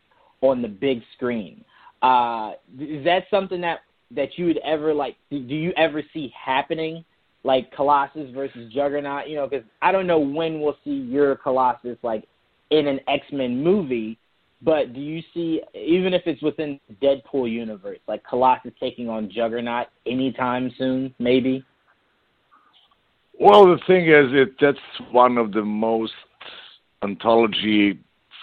on 0.41 0.63
the 0.63 0.69
big 0.69 1.03
screen. 1.17 1.65
Uh, 2.03 2.53
is 2.79 3.05
that 3.05 3.25
something 3.31 3.61
that 3.61 3.81
that 4.15 4.37
you 4.37 4.47
would 4.47 4.59
ever 4.59 4.95
like? 4.95 5.17
Do 5.31 5.37
you 5.37 5.73
ever 5.77 6.03
see 6.13 6.33
happening, 6.35 7.05
like 7.43 7.71
Colossus 7.73 8.31
versus 8.35 8.73
Juggernaut? 8.73 9.29
You 9.29 9.37
know, 9.37 9.49
because 9.49 9.67
I 9.83 9.93
don't 9.93 10.07
know 10.07 10.19
when 10.19 10.61
we'll 10.61 10.77
see 10.85 10.91
your 10.91 11.37
Colossus 11.37 11.99
like 12.03 12.25
in 12.71 12.87
an 12.87 13.01
X 13.09 13.25
Men 13.33 13.63
movie. 13.63 14.19
But 14.63 14.95
do 14.95 15.01
you 15.01 15.23
see, 15.35 15.61
even 15.75 16.15
if 16.15 16.23
it's 16.25 16.41
within 16.41 16.81
Deadpool 17.03 17.53
universe, 17.53 17.99
like 18.09 18.23
Colossus 18.25 18.73
taking 18.81 19.11
on 19.11 19.31
Juggernaut 19.31 19.89
anytime 20.07 20.73
soon, 20.79 21.15
maybe? 21.19 21.65
well, 23.39 23.67
the 23.67 23.79
thing 23.87 24.07
is, 24.07 24.33
it 24.33 24.55
that's 24.61 24.79
one 25.11 25.39
of 25.39 25.53
the 25.53 25.63
most 25.63 26.13
anthology 27.03 27.99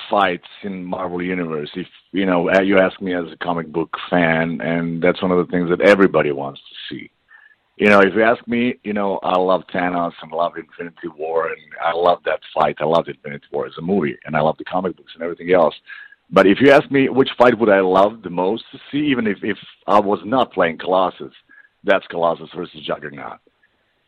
fights 0.10 0.48
in 0.64 0.84
Marvel 0.84 1.22
Universe. 1.22 1.70
If 1.76 1.88
you 2.12 2.26
know, 2.26 2.52
you 2.62 2.80
ask 2.80 3.02
me 3.02 3.14
as 3.14 3.26
a 3.32 3.38
comic 3.38 3.72
book 3.72 3.96
fan, 4.10 4.60
and 4.62 5.02
that's 5.02 5.22
one 5.22 5.32
of 5.32 5.46
the 5.46 5.52
things 5.52 5.70
that 5.70 5.82
everybody 5.82 6.32
wants 6.32 6.60
to 6.62 6.96
see. 6.96 7.12
You 7.78 7.90
know, 7.90 8.00
if 8.00 8.14
you 8.14 8.22
ask 8.22 8.46
me, 8.48 8.76
you 8.84 8.94
know, 8.94 9.20
I 9.24 9.38
love 9.40 9.64
Thanos 9.74 10.14
and 10.22 10.32
love 10.32 10.54
Infinity 10.58 11.08
War, 11.18 11.48
and 11.48 11.58
I 11.84 11.94
love 11.94 12.20
that 12.26 12.42
fight. 12.54 12.76
I 12.80 12.86
love 12.86 13.08
Infinity 13.08 13.46
War 13.52 13.66
as 13.66 13.74
a 13.80 13.82
movie, 13.82 14.18
and 14.26 14.36
I 14.36 14.42
love 14.42 14.58
the 14.58 14.66
comic 14.66 14.96
books 14.98 15.14
and 15.16 15.24
everything 15.24 15.52
else. 15.52 15.74
But 16.30 16.48
if 16.48 16.60
you 16.62 16.72
ask 16.72 16.90
me 16.92 17.10
which 17.10 17.30
fight 17.38 17.58
would 17.58 17.70
I 17.70 17.80
love 17.80 18.22
the 18.22 18.30
most 18.30 18.64
to 18.72 18.80
see, 18.92 19.00
even 19.00 19.28
if 19.28 19.38
if 19.44 19.58
I 19.88 20.00
was 20.00 20.20
not 20.26 20.54
playing 20.54 20.78
Colossus, 20.78 21.34
that's 21.84 22.06
Colossus 22.08 22.50
versus 22.56 22.86
Juggernaut. 22.86 23.40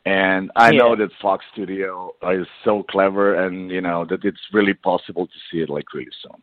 And 0.06 0.52
I 0.58 0.72
know 0.72 0.98
that 0.98 1.10
Fox 1.22 1.46
Studio 1.54 2.12
is 2.30 2.46
so 2.66 2.84
clever, 2.84 3.46
and 3.46 3.72
you 3.72 3.80
know 3.80 4.06
that 4.10 4.26
it's 4.26 4.40
really 4.52 4.74
possible 4.74 5.26
to 5.26 5.34
see 5.50 5.60
it 5.62 5.70
like 5.70 5.94
really 5.94 6.12
soon. 6.22 6.42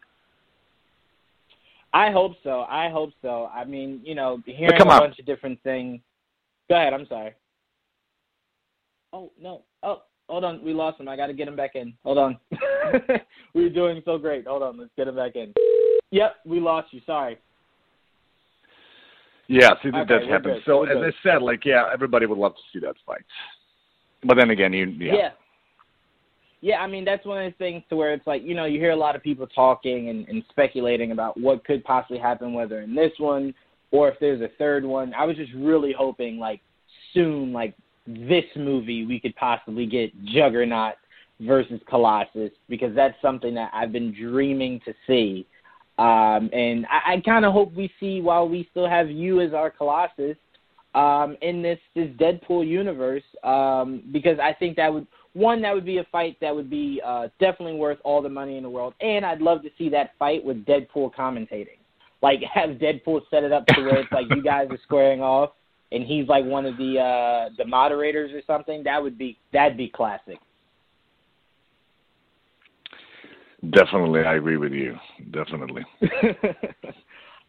I 1.93 2.11
hope 2.11 2.37
so. 2.43 2.63
I 2.63 2.89
hope 2.89 3.11
so. 3.21 3.51
I 3.53 3.65
mean, 3.65 4.01
you 4.03 4.15
know, 4.15 4.41
hearing 4.47 4.81
a 4.81 4.85
bunch 4.85 5.19
of 5.19 5.27
different 5.27 5.63
things. 5.63 6.01
Go 6.69 6.77
ahead. 6.77 6.95
I'm 6.95 7.07
sorry. 7.07 7.35
Oh 9.13 9.31
no. 9.41 9.63
Oh, 9.83 10.03
hold 10.29 10.45
on. 10.45 10.65
We 10.65 10.73
lost 10.73 11.01
him. 11.01 11.09
I 11.09 11.17
got 11.17 11.27
to 11.27 11.35
get 11.35 11.49
him 11.49 11.57
back 11.57 11.75
in. 11.75 11.93
Hold 12.05 12.19
on. 12.19 12.39
We're 13.55 13.71
doing 13.71 14.01
so 14.05 14.17
great. 14.17 14.47
Hold 14.47 14.63
on. 14.63 14.79
Let's 14.79 14.93
get 14.97 15.09
him 15.09 15.17
back 15.17 15.37
in. 15.37 15.53
Yep, 16.13 16.37
we 16.47 16.61
lost 16.61 16.93
you. 16.93 17.01
Sorry. 17.07 17.39
Yeah, 19.51 19.71
see 19.83 19.91
that 19.91 20.09
Okay, 20.09 20.31
that 20.31 20.45
we're 20.45 20.55
good. 20.55 20.63
So 20.65 20.83
We're 20.83 20.91
as 20.91 20.95
good. 20.95 21.15
I 21.29 21.35
said, 21.35 21.43
like 21.43 21.65
yeah, 21.65 21.91
everybody 21.93 22.25
would 22.25 22.39
love 22.39 22.55
to 22.55 22.63
see 22.73 22.79
that 22.87 22.95
fight. 23.05 23.25
But 24.23 24.37
then 24.37 24.51
again, 24.51 24.73
you 24.73 24.87
yeah. 24.87 25.13
yeah. 25.13 25.31
Yeah, 26.63 26.77
I 26.77 26.87
mean 26.87 27.05
that's 27.05 27.27
one 27.27 27.45
of 27.45 27.53
the 27.53 27.57
things 27.59 27.83
to 27.89 27.97
where 27.97 28.13
it's 28.13 28.27
like 28.29 28.43
you 28.45 28.55
know 28.55 28.67
you 28.67 28.79
hear 28.79 28.93
a 28.93 28.97
lot 28.97 29.17
of 29.17 29.25
people 29.25 29.49
talking 29.49 30.09
and, 30.09 30.29
and 30.29 30.45
speculating 30.51 31.11
about 31.11 31.41
what 31.41 31.65
could 31.65 31.83
possibly 31.83 32.19
happen, 32.19 32.53
whether 32.53 32.81
in 32.83 32.95
this 32.95 33.11
one 33.19 33.53
or 33.91 34.09
if 34.09 34.15
there's 34.21 34.41
a 34.41 34.51
third 34.57 34.85
one. 34.85 35.13
I 35.15 35.25
was 35.25 35.37
just 35.37 35.53
really 35.57 35.93
hoping 35.97 36.39
like 36.39 36.61
soon, 37.13 37.53
like 37.53 37.75
this 38.07 38.45
movie, 38.55 39.05
we 39.05 39.19
could 39.19 39.35
possibly 39.35 39.85
get 39.85 40.13
Juggernaut 40.27 40.95
versus 41.41 41.81
Colossus 41.89 42.53
because 42.69 42.95
that's 42.95 43.21
something 43.21 43.55
that 43.55 43.71
I've 43.75 43.91
been 43.91 44.15
dreaming 44.15 44.81
to 44.85 44.95
see. 45.09 45.45
Um, 46.01 46.49
and 46.55 46.87
I, 46.87 47.15
I 47.15 47.21
kind 47.21 47.45
of 47.45 47.53
hope 47.53 47.75
we 47.75 47.91
see 48.01 48.23
while 48.23 48.49
we 48.49 48.67
still 48.71 48.89
have 48.89 49.11
you 49.11 49.43
as 49.43 49.53
our 49.53 49.71
Colossus 49.71 50.37
um, 50.95 51.37
in 51.43 51.61
this 51.61 51.79
this 51.95 52.09
Deadpool 52.19 52.67
universe 52.67 53.23
um, 53.45 54.03
because 54.11 54.39
I 54.43 54.55
think 54.55 54.77
that 54.77 54.93
would 54.93 55.07
one 55.35 55.61
that 55.61 55.75
would 55.75 55.85
be 55.85 55.99
a 55.99 56.05
fight 56.11 56.39
that 56.41 56.55
would 56.55 56.71
be 56.71 57.03
uh, 57.05 57.29
definitely 57.39 57.75
worth 57.75 57.99
all 58.03 58.23
the 58.23 58.31
money 58.31 58.57
in 58.57 58.63
the 58.63 58.71
world, 58.71 58.95
and 59.03 59.27
I'd 59.27 59.43
love 59.43 59.63
to 59.63 59.69
see 59.77 59.91
that 59.91 60.13
fight 60.19 60.43
with 60.43 60.65
Deadpool 60.65 61.13
commentating. 61.15 61.79
Like 62.23 62.41
have 62.55 62.71
Deadpool 62.71 63.21
set 63.31 63.45
it 63.45 63.53
up 63.53 63.67
to 63.67 63.83
where 63.83 63.99
it's 63.99 64.11
like 64.11 64.27
you 64.31 64.43
guys 64.43 64.69
are 64.71 64.79
squaring 64.85 65.21
off, 65.21 65.51
and 65.93 66.03
he's 66.03 66.27
like 66.29 66.47
one 66.47 66.65
of 66.65 66.79
the 66.79 66.99
uh, 66.99 67.51
the 67.59 67.67
moderators 67.67 68.33
or 68.33 68.41
something. 68.47 68.83
That 68.85 69.03
would 69.03 69.19
be 69.19 69.39
that'd 69.53 69.77
be 69.77 69.89
classic. 69.89 70.39
Definitely, 73.69 74.23
I 74.23 74.37
agree 74.37 74.57
with 74.57 74.73
you. 74.73 74.97
Definitely. 75.33 75.85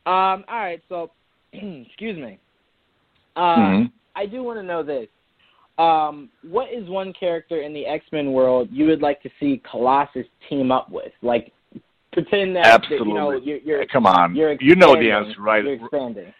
um, 0.06 0.43
all 0.47 0.60
right, 0.60 0.82
so 0.89 1.12
excuse 1.54 2.17
me. 2.17 2.38
Uh, 3.36 3.58
Mhm. 3.58 3.91
I 4.15 4.26
do 4.26 4.43
want 4.43 4.60
to 4.60 4.63
know 4.63 4.84
this. 4.84 5.08
Um, 5.78 6.30
what 6.43 6.71
is 6.71 6.89
one 6.89 7.13
character 7.13 7.62
in 7.62 7.74
the 7.74 7.86
X 7.86 8.06
Men 8.12 8.34
world 8.34 8.67
you 8.71 8.86
would 8.88 9.02
like 9.02 9.21
to 9.24 9.30
see 9.39 9.62
Colossus 9.69 10.28
team 10.50 10.71
up 10.71 10.91
with? 10.91 11.13
Like, 11.21 11.54
pretend 12.12 12.56
that, 12.58 12.63
that, 12.63 12.82
Absolutely. 12.84 13.08
you 13.08 13.13
know 13.13 13.32
you're, 13.32 13.58
you're 13.60 13.86
Come 13.88 14.06
on, 14.06 14.36
you're 14.36 14.58
you 14.60 14.76
know 14.76 14.95
the 15.00 15.12
answer, 15.12 15.41
right? 15.41 15.63
You're 15.63 15.76
expanding. 15.76 16.34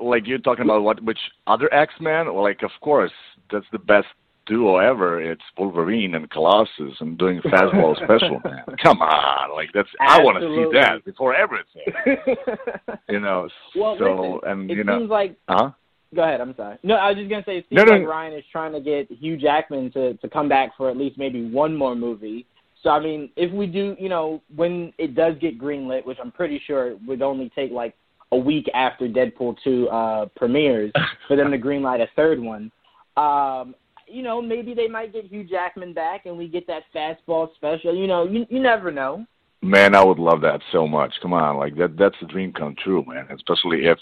Like 0.00 0.26
you're 0.26 0.38
talking 0.38 0.64
about 0.64 0.82
what? 0.82 1.02
Which 1.02 1.18
other 1.46 1.72
X 1.72 1.94
Men? 2.00 2.32
Well, 2.32 2.44
like 2.44 2.62
of 2.62 2.70
course, 2.80 3.10
that's 3.50 3.66
the 3.72 3.78
best 3.78 4.06
duo 4.46 4.76
ever. 4.78 5.20
It's 5.20 5.42
Wolverine 5.58 6.14
and 6.14 6.30
Colossus, 6.30 6.94
and 7.00 7.18
doing 7.18 7.40
fastball 7.42 7.94
special. 8.04 8.40
Man, 8.44 8.64
come 8.82 9.02
on, 9.02 9.54
like 9.54 9.68
that's 9.74 9.88
I 10.00 10.20
want 10.22 10.38
to 10.40 10.48
see 10.48 10.78
that 10.78 11.04
before 11.04 11.34
everything. 11.34 11.84
You 13.08 13.20
know. 13.20 13.48
well, 13.76 13.96
so 13.98 14.04
listen, 14.04 14.50
and 14.50 14.70
it 14.70 14.76
you 14.78 14.84
know, 14.84 14.98
seems 14.98 15.10
like. 15.10 15.36
huh? 15.48 15.70
Go 16.14 16.22
ahead. 16.22 16.40
I'm 16.40 16.54
sorry. 16.56 16.76
No, 16.82 16.94
I 16.94 17.08
was 17.10 17.18
just 17.18 17.30
gonna 17.30 17.44
say 17.46 17.58
it 17.58 17.66
No, 17.70 17.82
seems 17.82 17.90
no. 17.90 17.96
like 17.98 18.08
Ryan 18.08 18.32
is 18.34 18.44
trying 18.50 18.72
to 18.72 18.80
get 18.80 19.10
Hugh 19.10 19.36
Jackman 19.36 19.92
to 19.92 20.14
to 20.14 20.28
come 20.28 20.48
back 20.48 20.76
for 20.76 20.90
at 20.90 20.96
least 20.96 21.18
maybe 21.18 21.48
one 21.50 21.76
more 21.76 21.94
movie. 21.94 22.46
So 22.82 22.90
I 22.90 23.00
mean, 23.00 23.30
if 23.36 23.52
we 23.52 23.66
do, 23.66 23.96
you 23.98 24.08
know, 24.08 24.42
when 24.54 24.92
it 24.98 25.14
does 25.14 25.34
get 25.40 25.60
greenlit, 25.60 26.04
which 26.06 26.18
I'm 26.22 26.32
pretty 26.32 26.60
sure 26.66 26.88
it 26.92 26.98
would 27.06 27.22
only 27.22 27.50
take 27.54 27.70
like 27.70 27.94
a 28.32 28.36
week 28.36 28.66
after 28.74 29.06
Deadpool 29.08 29.56
two 29.62 29.88
uh, 29.88 30.26
premieres 30.36 30.92
for 31.28 31.36
them 31.36 31.50
to 31.52 31.58
greenlight 31.58 32.00
a 32.02 32.08
third 32.16 32.40
one. 32.40 32.70
Um, 33.16 33.74
you 34.06 34.22
know, 34.22 34.40
maybe 34.40 34.74
they 34.74 34.88
might 34.88 35.12
get 35.12 35.26
Hugh 35.26 35.44
Jackman 35.44 35.92
back 35.92 36.26
and 36.26 36.36
we 36.36 36.48
get 36.48 36.66
that 36.66 36.84
fastball 36.94 37.54
special. 37.54 37.94
You 37.94 38.06
know, 38.06 38.24
you 38.24 38.46
you 38.48 38.60
never 38.60 38.90
know. 38.90 39.26
Man, 39.62 39.94
I 39.94 40.04
would 40.04 40.18
love 40.18 40.42
that 40.42 40.60
so 40.70 40.86
much. 40.86 41.14
Come 41.22 41.32
on, 41.32 41.56
like 41.56 41.76
that 41.76 41.96
that's 41.96 42.16
a 42.22 42.26
dream 42.26 42.52
come 42.52 42.76
true, 42.82 43.04
man. 43.06 43.26
Especially 43.30 43.86
if 43.86 43.98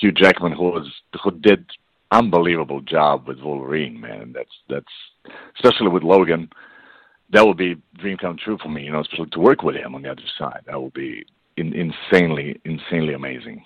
Hugh 0.00 0.12
Jackman 0.12 0.52
who 0.52 0.64
was 0.64 0.90
who 1.22 1.30
did 1.32 1.64
unbelievable 2.10 2.80
job 2.80 3.26
with 3.28 3.40
Wolverine, 3.40 4.00
man. 4.00 4.32
That's 4.34 4.50
that's 4.68 5.34
especially 5.56 5.88
with 5.88 6.02
Logan. 6.02 6.48
That 7.32 7.46
would 7.46 7.56
be 7.56 7.76
dream 7.98 8.16
come 8.16 8.36
true 8.42 8.58
for 8.62 8.68
me, 8.68 8.84
you 8.84 8.92
know, 8.92 9.00
especially 9.00 9.30
to 9.30 9.40
work 9.40 9.62
with 9.62 9.76
him 9.76 9.94
on 9.94 10.02
the 10.02 10.10
other 10.10 10.22
side. 10.38 10.60
That 10.66 10.80
would 10.80 10.94
be 10.94 11.24
in, 11.56 11.72
insanely 11.72 12.60
insanely 12.64 13.14
amazing. 13.14 13.64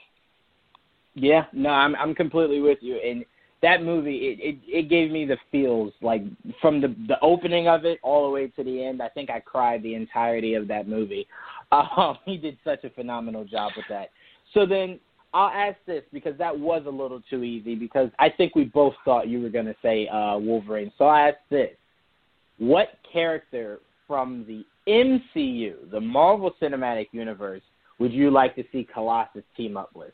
Yeah, 1.14 1.44
no, 1.52 1.70
I'm 1.70 1.94
I'm 1.96 2.14
completely 2.14 2.60
with 2.60 2.78
you. 2.80 2.96
And 2.96 3.24
that 3.62 3.82
movie, 3.82 4.16
it, 4.16 4.38
it 4.40 4.58
it 4.66 4.88
gave 4.88 5.10
me 5.10 5.26
the 5.26 5.36
feels 5.52 5.92
like 6.00 6.22
from 6.60 6.80
the 6.80 6.94
the 7.08 7.20
opening 7.20 7.68
of 7.68 7.84
it 7.84 7.98
all 8.02 8.24
the 8.24 8.30
way 8.30 8.48
to 8.48 8.64
the 8.64 8.84
end. 8.84 9.02
I 9.02 9.08
think 9.08 9.28
I 9.30 9.40
cried 9.40 9.82
the 9.82 9.94
entirety 9.94 10.54
of 10.54 10.68
that 10.68 10.88
movie. 10.88 11.26
Um, 11.72 12.18
he 12.26 12.36
did 12.36 12.58
such 12.64 12.82
a 12.82 12.90
phenomenal 12.90 13.44
job 13.44 13.70
with 13.76 13.86
that. 13.90 14.08
So 14.54 14.66
then 14.66 14.98
I'll 15.32 15.50
ask 15.50 15.76
this 15.86 16.02
because 16.12 16.36
that 16.38 16.58
was 16.58 16.82
a 16.84 16.90
little 16.90 17.22
too 17.30 17.44
easy 17.44 17.76
because 17.76 18.10
I 18.18 18.28
think 18.28 18.56
we 18.56 18.64
both 18.64 18.94
thought 19.04 19.28
you 19.28 19.40
were 19.40 19.50
going 19.50 19.66
to 19.66 19.76
say 19.80 20.08
uh, 20.08 20.36
Wolverine. 20.36 20.90
So 20.98 21.04
I 21.04 21.28
ask 21.28 21.36
this: 21.48 21.70
What 22.58 22.88
character 23.12 23.78
from 24.08 24.44
the 24.48 24.64
MCU, 24.88 25.88
the 25.92 26.00
Marvel 26.00 26.50
Cinematic 26.60 27.06
Universe, 27.12 27.62
would 28.00 28.12
you 28.12 28.32
like 28.32 28.56
to 28.56 28.64
see 28.72 28.88
Colossus 28.92 29.44
team 29.56 29.76
up 29.76 29.90
with? 29.94 30.12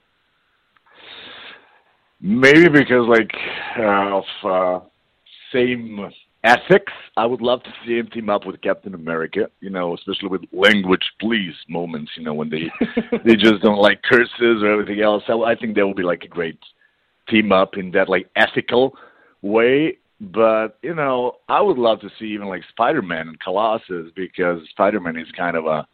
Maybe 2.20 2.68
because 2.68 3.06
like 3.08 3.32
uh, 3.78 4.20
of 4.20 4.24
uh, 4.44 4.80
same 5.52 6.10
ethics, 6.44 6.92
I 7.16 7.26
would 7.26 7.42
love 7.42 7.62
to 7.64 7.72
see 7.84 7.98
him 7.98 8.08
team 8.08 8.30
up 8.30 8.46
with 8.46 8.60
Captain 8.62 8.94
America. 8.94 9.48
You 9.60 9.70
know, 9.70 9.94
especially 9.94 10.28
with 10.28 10.42
language 10.52 11.04
please 11.20 11.54
moments. 11.68 12.12
You 12.16 12.24
know, 12.24 12.34
when 12.34 12.48
they 12.48 12.70
they 13.24 13.36
just 13.36 13.62
don't 13.62 13.78
like 13.78 14.02
curses 14.02 14.62
or 14.62 14.72
everything 14.72 15.02
else. 15.02 15.24
I, 15.28 15.32
I 15.32 15.54
think 15.54 15.76
that 15.76 15.86
would 15.86 15.96
be 15.96 16.02
like 16.02 16.22
a 16.22 16.28
great 16.28 16.58
team 17.28 17.52
up 17.52 17.76
in 17.76 17.90
that 17.92 18.08
like 18.08 18.28
ethical 18.36 18.96
way. 19.42 19.98
But 20.20 20.78
you 20.82 20.94
know, 20.94 21.36
I 21.48 21.60
would 21.60 21.76
love 21.76 22.00
to 22.00 22.10
see 22.18 22.26
even 22.26 22.48
like 22.48 22.62
Spider-Man 22.70 23.28
and 23.28 23.40
Colossus 23.40 24.10
because 24.16 24.60
Spider-Man 24.70 25.18
is 25.18 25.30
kind 25.36 25.56
of 25.56 25.66
a 25.66 25.86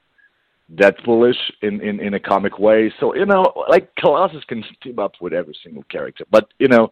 Deadpoolish 0.74 1.36
in, 1.60 1.80
in 1.80 2.00
in 2.00 2.14
a 2.14 2.20
comic 2.20 2.58
way. 2.58 2.92
So 2.98 3.14
you 3.14 3.26
know, 3.26 3.52
like 3.68 3.94
Colossus 3.96 4.44
can 4.44 4.64
team 4.82 4.98
up 4.98 5.12
with 5.20 5.32
every 5.32 5.56
single 5.62 5.82
character, 5.84 6.24
but 6.30 6.48
you 6.58 6.68
know, 6.68 6.88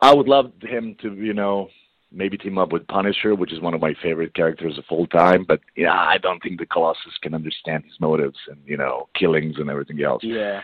I 0.00 0.14
would 0.14 0.28
love 0.28 0.52
him 0.62 0.96
to 1.02 1.14
you 1.14 1.32
know 1.32 1.68
maybe 2.10 2.38
team 2.38 2.58
up 2.58 2.72
with 2.72 2.86
Punisher, 2.86 3.34
which 3.34 3.52
is 3.52 3.60
one 3.60 3.74
of 3.74 3.80
my 3.80 3.94
favorite 4.02 4.34
characters 4.34 4.78
of 4.78 4.84
all 4.90 5.06
time. 5.06 5.44
But 5.46 5.60
yeah, 5.76 5.94
I 5.94 6.18
don't 6.18 6.42
think 6.42 6.58
the 6.58 6.66
Colossus 6.66 7.16
can 7.22 7.34
understand 7.34 7.84
his 7.84 7.98
motives 8.00 8.38
and 8.48 8.58
you 8.66 8.76
know 8.76 9.08
killings 9.18 9.56
and 9.58 9.70
everything 9.70 10.02
else. 10.02 10.22
Yeah. 10.24 10.60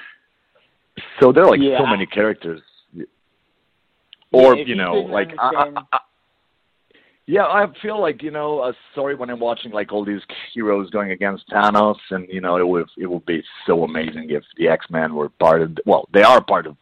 So 1.20 1.32
there 1.32 1.44
are 1.44 1.50
like 1.50 1.60
Yeah, 1.60 1.78
so 1.78 1.86
many 1.86 2.06
characters. 2.06 2.60
Or 4.32 4.58
if 4.58 4.66
you 4.66 4.74
know, 4.74 4.94
like 4.94 5.30
I, 5.38 5.72
I, 5.92 5.98
yeah, 7.26 7.44
I 7.44 7.66
feel 7.80 8.00
like 8.00 8.22
you 8.22 8.30
know, 8.30 8.60
uh, 8.60 8.72
sorry 8.94 9.14
when 9.14 9.30
I'm 9.30 9.40
watching 9.40 9.72
like 9.72 9.92
all 9.92 10.04
these 10.04 10.20
heroes 10.52 10.90
going 10.90 11.10
against 11.10 11.48
Thanos, 11.48 11.96
and 12.10 12.28
you 12.28 12.40
know, 12.40 12.58
it 12.58 12.68
would 12.68 12.88
it 12.98 13.06
would 13.06 13.24
be 13.24 13.42
so 13.66 13.84
amazing 13.84 14.28
if 14.30 14.42
the 14.58 14.68
X 14.68 14.86
Men 14.90 15.14
were 15.14 15.30
part 15.30 15.62
of. 15.62 15.78
Well, 15.86 16.06
they 16.12 16.22
are 16.22 16.42
part 16.42 16.66
of 16.66 16.76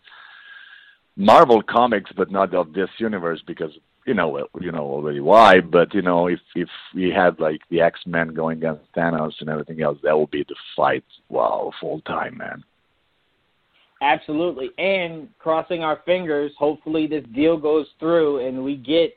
Marvel 1.16 1.62
comics, 1.62 2.10
but 2.16 2.32
not 2.32 2.54
of 2.54 2.72
this 2.72 2.90
universe 2.98 3.40
because 3.46 3.70
you 4.04 4.14
know 4.14 4.48
you 4.60 4.72
know 4.72 4.82
already 4.82 5.20
why. 5.20 5.60
But 5.60 5.94
you 5.94 6.02
know, 6.02 6.26
if 6.26 6.40
if 6.56 6.68
we 6.92 7.10
had 7.10 7.38
like 7.38 7.60
the 7.70 7.80
X 7.80 8.00
Men 8.04 8.34
going 8.34 8.58
against 8.58 8.92
Thanos 8.96 9.34
and 9.40 9.48
everything 9.48 9.80
else, 9.80 9.98
that 10.02 10.18
would 10.18 10.32
be 10.32 10.44
the 10.48 10.56
fight. 10.76 11.04
Wow, 11.28 11.70
full 11.80 12.00
time, 12.00 12.38
man. 12.38 12.64
Absolutely. 14.02 14.70
And 14.78 15.28
crossing 15.38 15.84
our 15.84 16.00
fingers, 16.04 16.50
hopefully 16.58 17.06
this 17.06 17.24
deal 17.32 17.56
goes 17.56 17.86
through 18.00 18.44
and 18.44 18.64
we 18.64 18.74
get 18.74 19.16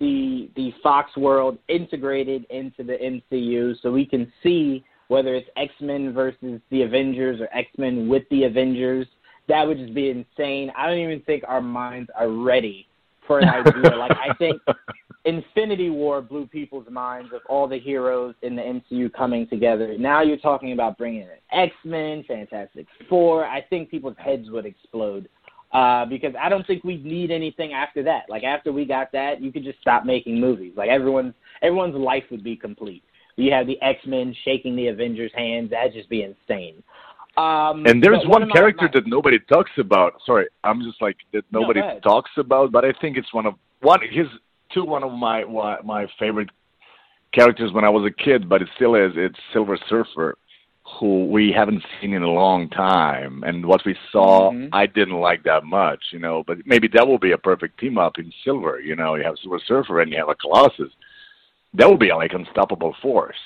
the 0.00 0.50
the 0.56 0.72
Fox 0.82 1.16
world 1.16 1.58
integrated 1.68 2.44
into 2.50 2.82
the 2.82 2.94
MCU 3.32 3.74
so 3.82 3.90
we 3.90 4.06
can 4.06 4.30
see 4.42 4.84
whether 5.08 5.34
it's 5.34 5.48
X-Men 5.56 6.12
versus 6.12 6.60
the 6.70 6.82
Avengers 6.82 7.40
or 7.40 7.48
X-Men 7.56 8.08
with 8.08 8.24
the 8.30 8.44
Avengers. 8.44 9.06
That 9.48 9.66
would 9.66 9.78
just 9.78 9.94
be 9.94 10.10
insane. 10.10 10.72
I 10.76 10.88
don't 10.88 10.98
even 10.98 11.20
think 11.20 11.44
our 11.46 11.60
minds 11.60 12.10
are 12.18 12.28
ready 12.28 12.88
for 13.26 13.38
an 13.38 13.48
idea. 13.48 13.96
like 13.96 14.12
I 14.12 14.34
think 14.34 14.60
Infinity 15.24 15.90
War 15.90 16.22
blew 16.22 16.46
people's 16.46 16.88
minds 16.90 17.32
of 17.32 17.40
all 17.48 17.66
the 17.66 17.78
heroes 17.78 18.34
in 18.42 18.56
the 18.56 18.62
MCU 18.62 19.12
coming 19.12 19.46
together. 19.48 19.96
Now 19.98 20.22
you're 20.22 20.36
talking 20.36 20.72
about 20.72 20.98
bringing 20.98 21.22
in 21.22 21.28
X 21.52 21.74
Men, 21.84 22.24
Fantastic 22.26 22.86
Four. 23.08 23.44
I 23.44 23.62
think 23.62 23.90
people's 23.90 24.16
heads 24.18 24.50
would 24.50 24.66
explode 24.66 25.28
uh, 25.72 26.04
because 26.06 26.34
I 26.40 26.48
don't 26.48 26.66
think 26.66 26.84
we 26.84 26.98
need 26.98 27.30
anything 27.30 27.72
after 27.72 28.02
that. 28.04 28.24
Like 28.28 28.44
after 28.44 28.72
we 28.72 28.84
got 28.84 29.12
that, 29.12 29.40
you 29.42 29.52
could 29.52 29.64
just 29.64 29.80
stop 29.80 30.04
making 30.04 30.40
movies. 30.40 30.72
Like 30.76 30.88
everyone's 30.90 31.34
everyone's 31.62 31.94
life 31.96 32.24
would 32.30 32.44
be 32.44 32.56
complete. 32.56 33.02
You 33.36 33.52
have 33.52 33.66
the 33.66 33.80
X 33.82 34.00
Men 34.06 34.34
shaking 34.44 34.76
the 34.76 34.88
Avengers' 34.88 35.32
hands. 35.34 35.70
That'd 35.70 35.92
just 35.92 36.08
be 36.08 36.22
insane. 36.22 36.82
Um, 37.36 37.84
And 37.84 38.02
there's 38.02 38.20
but 38.22 38.28
one 38.28 38.42
of 38.42 38.48
my- 38.48 38.54
character 38.54 38.86
my- 38.86 38.92
that 38.94 39.06
nobody 39.06 39.38
talks 39.40 39.70
about. 39.76 40.14
Sorry, 40.24 40.46
I'm 40.64 40.80
just 40.82 41.02
like 41.02 41.16
that 41.32 41.44
nobody 41.52 41.80
ahead. 41.80 42.02
talks 42.02 42.30
about, 42.38 42.72
but 42.72 42.84
I 42.84 42.92
think 43.00 43.18
it's 43.18 43.32
one 43.34 43.44
of 43.44 43.54
one. 43.82 44.00
His 44.10 44.26
two 44.72 44.84
one 44.84 45.02
of 45.02 45.12
my 45.12 45.44
my 45.84 46.06
favorite 46.18 46.48
characters 47.32 47.72
when 47.72 47.84
I 47.84 47.90
was 47.90 48.06
a 48.10 48.22
kid, 48.24 48.48
but 48.48 48.62
it 48.62 48.68
still 48.76 48.94
is. 48.94 49.12
It's 49.16 49.38
Silver 49.52 49.76
Surfer, 49.88 50.38
who 50.88 51.26
we 51.26 51.52
haven't 51.52 51.82
seen 52.00 52.12
in 52.14 52.22
a 52.22 52.30
long 52.30 52.68
time, 52.68 53.42
and 53.44 53.66
what 53.66 53.84
we 53.84 53.96
saw, 54.12 54.52
Mhm. 54.52 54.68
I 54.72 54.86
didn't 54.86 55.20
like 55.20 55.42
that 55.42 55.64
much, 55.64 56.12
you 56.12 56.18
know. 56.20 56.44
But 56.46 56.58
maybe 56.64 56.88
that 56.88 57.06
will 57.06 57.18
be 57.18 57.32
a 57.32 57.38
perfect 57.38 57.78
team 57.80 57.98
up 57.98 58.18
in 58.18 58.32
Silver. 58.44 58.80
You 58.80 58.94
know, 58.94 59.16
you 59.16 59.24
have 59.24 59.36
Silver 59.38 59.58
Surfer 59.58 60.00
and 60.00 60.12
you 60.12 60.18
have 60.18 60.28
a 60.28 60.34
Colossus. 60.36 60.92
That 61.74 61.88
would 61.90 61.98
be 61.98 62.12
like 62.12 62.32
unstoppable 62.32 62.94
force. 63.02 63.36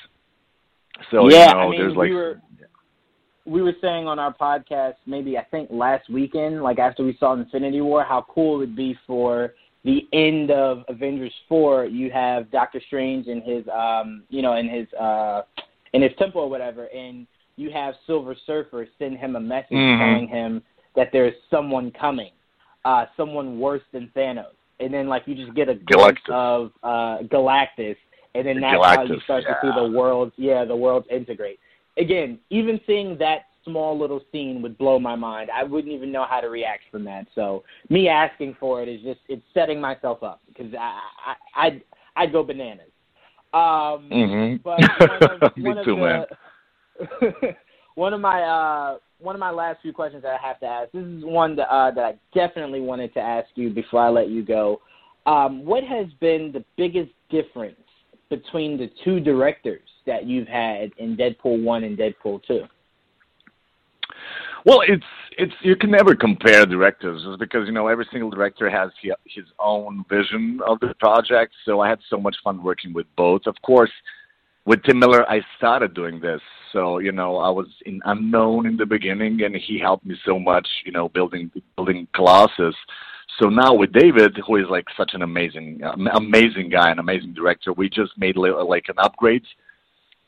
So 1.11 1.31
yeah, 1.31 1.48
you 1.48 1.55
know, 1.55 1.61
I 1.61 1.70
mean, 1.70 1.81
there's 1.81 1.96
like 1.96 2.11
we 2.11 2.14
were 2.14 2.40
we 3.46 3.62
were 3.62 3.74
saying 3.81 4.07
on 4.07 4.18
our 4.18 4.35
podcast 4.35 4.94
maybe 5.07 5.38
I 5.38 5.44
think 5.44 5.70
last 5.70 6.09
weekend, 6.11 6.62
like 6.62 6.79
after 6.79 7.03
we 7.03 7.16
saw 7.18 7.33
Infinity 7.33 7.81
War, 7.81 8.05
how 8.05 8.26
cool 8.29 8.57
it 8.57 8.59
would 8.59 8.76
be 8.76 8.96
for 9.07 9.55
the 9.83 10.07
end 10.12 10.50
of 10.50 10.85
Avengers 10.88 11.35
four. 11.48 11.87
You 11.87 12.11
have 12.11 12.50
Doctor 12.50 12.81
Strange 12.87 13.29
and 13.29 13.42
his 13.42 13.64
um 13.68 14.24
you 14.29 14.42
know 14.42 14.53
and 14.53 14.70
his 14.70 14.87
uh 14.92 15.42
in 15.92 16.03
his 16.03 16.12
temple 16.18 16.40
or 16.42 16.50
whatever, 16.50 16.87
and 16.87 17.26
you 17.57 17.70
have 17.70 17.94
Silver 18.07 18.35
Surfer 18.46 18.87
send 18.98 19.18
him 19.18 19.37
a 19.37 19.40
message 19.40 19.76
Mhm. 19.76 19.98
telling 19.98 20.29
him 20.29 20.62
that 20.94 21.11
there's 21.12 21.35
someone 21.50 21.90
coming, 21.92 22.33
uh 22.85 23.07
someone 23.16 23.59
worse 23.59 23.83
than 23.92 24.09
Thanos, 24.16 24.55
and 24.81 24.92
then 24.92 25.09
like 25.09 25.26
you 25.26 25.35
just 25.35 25.55
get 25.55 25.68
a 25.68 25.74
glimpse 25.74 26.20
Galactus. 26.22 26.33
of 26.33 26.72
uh 26.83 27.18
Galactus. 27.24 27.96
And 28.37 28.46
then 28.46 28.61
that's 28.61 28.85
how 28.85 29.03
you 29.03 29.16
Galactus, 29.16 29.22
start 29.24 29.44
to 29.44 29.59
see 29.61 29.72
the 29.74 29.88
worlds, 29.98 30.33
yeah, 30.37 30.64
the 30.64 30.76
worlds 30.76 31.07
integrate 31.11 31.59
again, 31.96 32.38
even 32.50 32.81
seeing 32.87 33.18
that 33.18 33.46
small 33.64 33.98
little 33.98 34.22
scene 34.33 34.62
would 34.62 34.79
blow 34.79 34.98
my 34.98 35.14
mind. 35.14 35.50
I 35.50 35.62
wouldn't 35.64 35.92
even 35.92 36.11
know 36.11 36.24
how 36.24 36.40
to 36.40 36.48
react 36.48 36.85
from 36.90 37.05
that. 37.05 37.26
So 37.35 37.62
me 37.90 38.09
asking 38.09 38.57
for 38.59 38.83
it 38.83 38.88
is 38.88 39.03
just 39.03 39.20
it's 39.29 39.42
setting 39.53 39.81
myself 39.81 40.22
up 40.22 40.40
because 40.48 40.72
I, 40.74 41.00
I 41.26 41.66
I'd 41.66 41.83
I'd 42.16 42.33
go 42.33 42.42
bananas. 42.42 42.90
Um, 43.52 44.08
Mhm. 44.10 44.62
but 44.62 44.78
one 44.78 45.42
of, 45.42 45.52
one 45.56 45.78
of 45.78 45.84
the, 45.84 46.26
one 47.94 48.14
of 48.14 48.20
my 48.20 48.42
uh, 48.42 48.98
one 49.18 49.34
of 49.34 49.40
my 49.40 49.50
last 49.50 49.80
few 49.82 49.92
questions 49.92 50.22
that 50.22 50.38
I 50.40 50.46
have 50.46 50.60
to 50.60 50.66
ask. 50.66 50.92
This 50.92 51.04
is 51.04 51.24
one 51.24 51.56
that 51.56 51.72
uh, 51.72 51.90
that 51.92 52.04
I 52.04 52.14
definitely 52.34 52.80
wanted 52.80 53.12
to 53.14 53.20
ask 53.20 53.48
you 53.54 53.70
before 53.70 54.00
I 54.02 54.08
let 54.08 54.28
you 54.28 54.44
go. 54.44 54.80
Um, 55.26 55.64
what 55.64 55.84
has 55.84 56.06
been 56.20 56.50
the 56.52 56.64
biggest 56.76 57.10
difference 57.28 57.76
between 58.28 58.78
the 58.78 58.90
two 59.04 59.20
directors 59.20 59.88
that 60.06 60.26
you've 60.26 60.48
had 60.48 60.90
in 60.98 61.16
Deadpool 61.16 61.62
one 61.62 61.84
and 61.84 61.98
Deadpool 61.98 62.42
two? 62.46 62.64
Well, 64.66 64.81
it's 64.87 65.05
it's 65.38 65.55
you 65.62 65.77
can 65.77 65.90
never 65.90 66.14
compare 66.14 66.66
directors 66.66 67.23
just 67.25 67.38
because 67.38 67.66
you 67.66 67.73
know 67.73 67.88
every 67.88 68.07
single 68.12 68.31
director 68.31 68.68
has 68.68 68.90
hi- 69.03 69.14
his 69.25 69.46
own 69.59 70.05
vision 70.09 70.61
of 70.66 70.81
the 70.81 70.94
project. 71.01 71.55
So 71.64 71.81
I 71.81 71.88
had 71.88 71.99
so 72.09 72.18
much 72.18 72.37
fun 72.44 72.62
working 72.62 72.92
with 72.92 73.07
both. 73.16 73.42
Of 73.46 73.57
course, 73.62 73.92
with 74.66 74.83
Tim 74.83 74.99
Miller, 74.99 75.29
I 75.31 75.40
started 75.57 75.94
doing 75.94 76.20
this, 76.20 76.40
so 76.73 76.99
you 76.99 77.12
know 77.12 77.38
I 77.38 77.49
was 77.49 77.68
in 77.87 78.01
unknown 78.05 78.66
in 78.66 78.77
the 78.77 78.87
beginning, 78.87 79.42
and 79.42 79.57
he 79.57 79.79
helped 79.79 80.05
me 80.05 80.16
so 80.27 80.38
much, 80.38 80.68
you 80.85 80.92
know, 80.92 81.09
building 81.09 81.51
building 81.77 82.07
Colossus. 82.14 82.75
So 83.38 83.49
now 83.49 83.73
with 83.73 83.92
David, 83.92 84.38
who 84.46 84.57
is 84.57 84.66
like 84.68 84.85
such 84.96 85.12
an 85.14 85.23
amazing, 85.23 85.81
amazing 86.14 86.68
guy, 86.68 86.90
an 86.90 86.99
amazing 86.99 87.33
director, 87.33 87.73
we 87.73 87.88
just 87.88 88.12
made 88.18 88.37
like 88.37 88.87
an 88.88 88.96
upgrade 88.99 89.44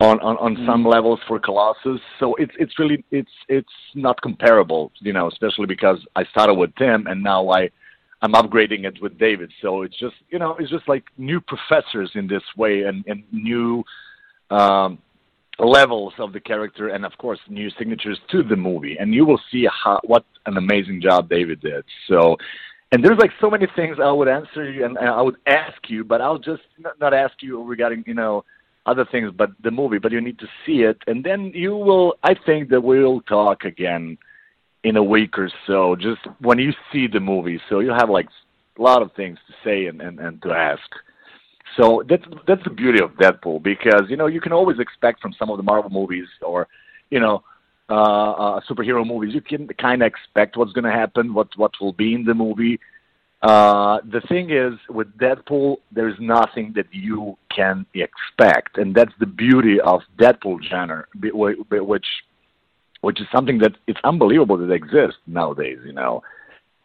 on 0.01 0.21
on, 0.21 0.37
on 0.39 0.67
some 0.67 0.85
levels 0.85 1.21
for 1.29 1.39
Colossus. 1.39 2.01
So 2.19 2.35
it's 2.37 2.53
it's 2.59 2.79
really 2.79 3.05
it's 3.11 3.31
it's 3.49 3.73
not 3.95 4.21
comparable, 4.21 4.93
you 5.01 5.13
know, 5.13 5.29
especially 5.29 5.67
because 5.67 5.99
I 6.17 6.25
started 6.25 6.55
with 6.55 6.75
Tim 6.77 7.07
and 7.07 7.23
now 7.23 7.49
I 7.51 7.71
I'm 8.21 8.33
upgrading 8.33 8.85
it 8.85 9.01
with 9.01 9.19
David. 9.19 9.53
So 9.61 9.83
it's 9.83 9.99
just 9.99 10.15
you 10.31 10.39
know 10.39 10.57
it's 10.59 10.71
just 10.71 10.89
like 10.89 11.05
new 11.19 11.41
professors 11.41 12.11
in 12.15 12.27
this 12.27 12.43
way 12.57 12.83
and 12.83 13.05
and 13.07 13.23
new 13.33 13.85
um, 14.51 14.99
levels 15.59 16.15
of 16.19 16.33
the 16.33 16.41
character 16.41 16.89
and 16.89 17.05
of 17.05 17.17
course 17.19 17.39
new 17.49 17.71
signatures 17.79 18.19
to 18.31 18.43
the 18.43 18.57
movie. 18.57 18.97
And 18.99 19.15
you 19.15 19.25
will 19.25 19.41
see 19.51 19.67
how 19.85 20.01
what 20.05 20.25
an 20.47 20.57
amazing 20.57 21.01
job 21.01 21.29
David 21.29 21.61
did. 21.61 21.85
So. 22.09 22.37
And 22.95 23.03
there's 23.03 23.17
like 23.17 23.31
so 23.41 23.49
many 23.49 23.67
things 23.75 23.97
I 23.99 24.13
would 24.13 24.29
answer 24.29 24.71
you 24.71 24.85
and, 24.85 24.99
and 24.99 25.09
I 25.09 25.23
would 25.23 25.37
ask 25.47 25.79
you, 25.89 26.05
but 26.05 26.21
I'll 26.21 26.37
just 26.37 26.61
not, 26.79 27.01
not 27.01 27.15
ask 27.15 27.33
you 27.41 27.63
regarding 27.63 28.05
you 28.07 28.13
know 28.13 28.45
other 28.87 29.05
things 29.05 29.31
but 29.37 29.51
the 29.63 29.71
movie 29.71 29.99
but 29.99 30.13
you 30.13 30.21
need 30.21 30.39
to 30.39 30.49
see 30.65 30.83
it. 30.83 30.99
And 31.07 31.25
then 31.25 31.53
you 31.55 31.77
will 31.77 32.15
i 32.23 32.35
think 32.35 32.71
that 32.71 32.83
we'll 32.83 33.21
talk 33.23 33.65
again 33.65 34.19
in 34.85 34.97
a 34.97 35.03
week 35.03 35.39
or 35.39 35.51
so 35.67 35.97
just 35.97 36.21
when 36.41 36.59
you 36.59 36.73
see 36.93 37.07
the 37.07 37.21
movie. 37.21 37.61
So 37.69 37.81
you'll 37.81 37.99
have 37.99 38.11
like 38.11 38.29
a 38.79 38.83
lot 38.83 39.03
of 39.03 39.13
things 39.13 39.39
to 39.47 39.55
say 39.65 39.87
and 39.87 40.01
and, 40.01 40.19
and 40.19 40.43
to 40.43 40.53
ask. 40.53 40.89
So 41.77 42.03
that's 42.09 42.25
that's 42.47 42.63
the 42.65 42.71
beauty 42.71 43.03
of 43.03 43.13
deadpool 43.13 43.63
because 43.63 44.03
you 44.09 44.17
know 44.17 44.27
you 44.27 44.41
can 44.41 44.53
always 44.53 44.79
expect 44.79 45.21
from 45.21 45.33
some 45.39 45.51
of 45.51 45.57
the 45.57 45.63
marvel 45.63 45.91
movies 45.91 46.27
or 46.43 46.69
you 47.11 47.21
know 47.21 47.43
uh, 47.89 48.33
uh 48.33 48.61
superhero 48.69 49.07
movies 49.07 49.35
you 49.35 49.41
can 49.41 49.67
kind 49.69 50.03
of 50.03 50.07
expect 50.07 50.57
what's 50.57 50.73
going 50.73 50.85
to 50.85 50.91
happen 50.91 51.33
what 51.33 51.49
what 51.57 51.73
will 51.81 51.93
be 51.93 52.15
in 52.15 52.25
the 52.25 52.35
movie 52.35 52.79
uh, 53.43 53.99
the 54.05 54.21
thing 54.29 54.51
is, 54.51 54.75
with 54.89 55.09
Deadpool, 55.19 55.79
there's 55.91 56.15
nothing 56.21 56.73
that 56.77 56.87
you 56.93 57.37
can 57.55 57.85
expect, 57.95 58.79
and 58.79 58.95
that's 58.95 59.13
the 59.19 59.27
beauty 59.27 59.81
of 59.81 60.03
Deadpool 60.19 60.63
genre, 60.69 61.05
which 61.21 62.07
which 63.01 63.21
is 63.21 63.27
something 63.35 63.59
that 63.59 63.73
it's 63.89 63.99
unbelievable 64.05 64.57
that 64.59 64.71
exists 64.71 65.19
nowadays. 65.27 65.79
You 65.85 65.93
know, 65.93 66.23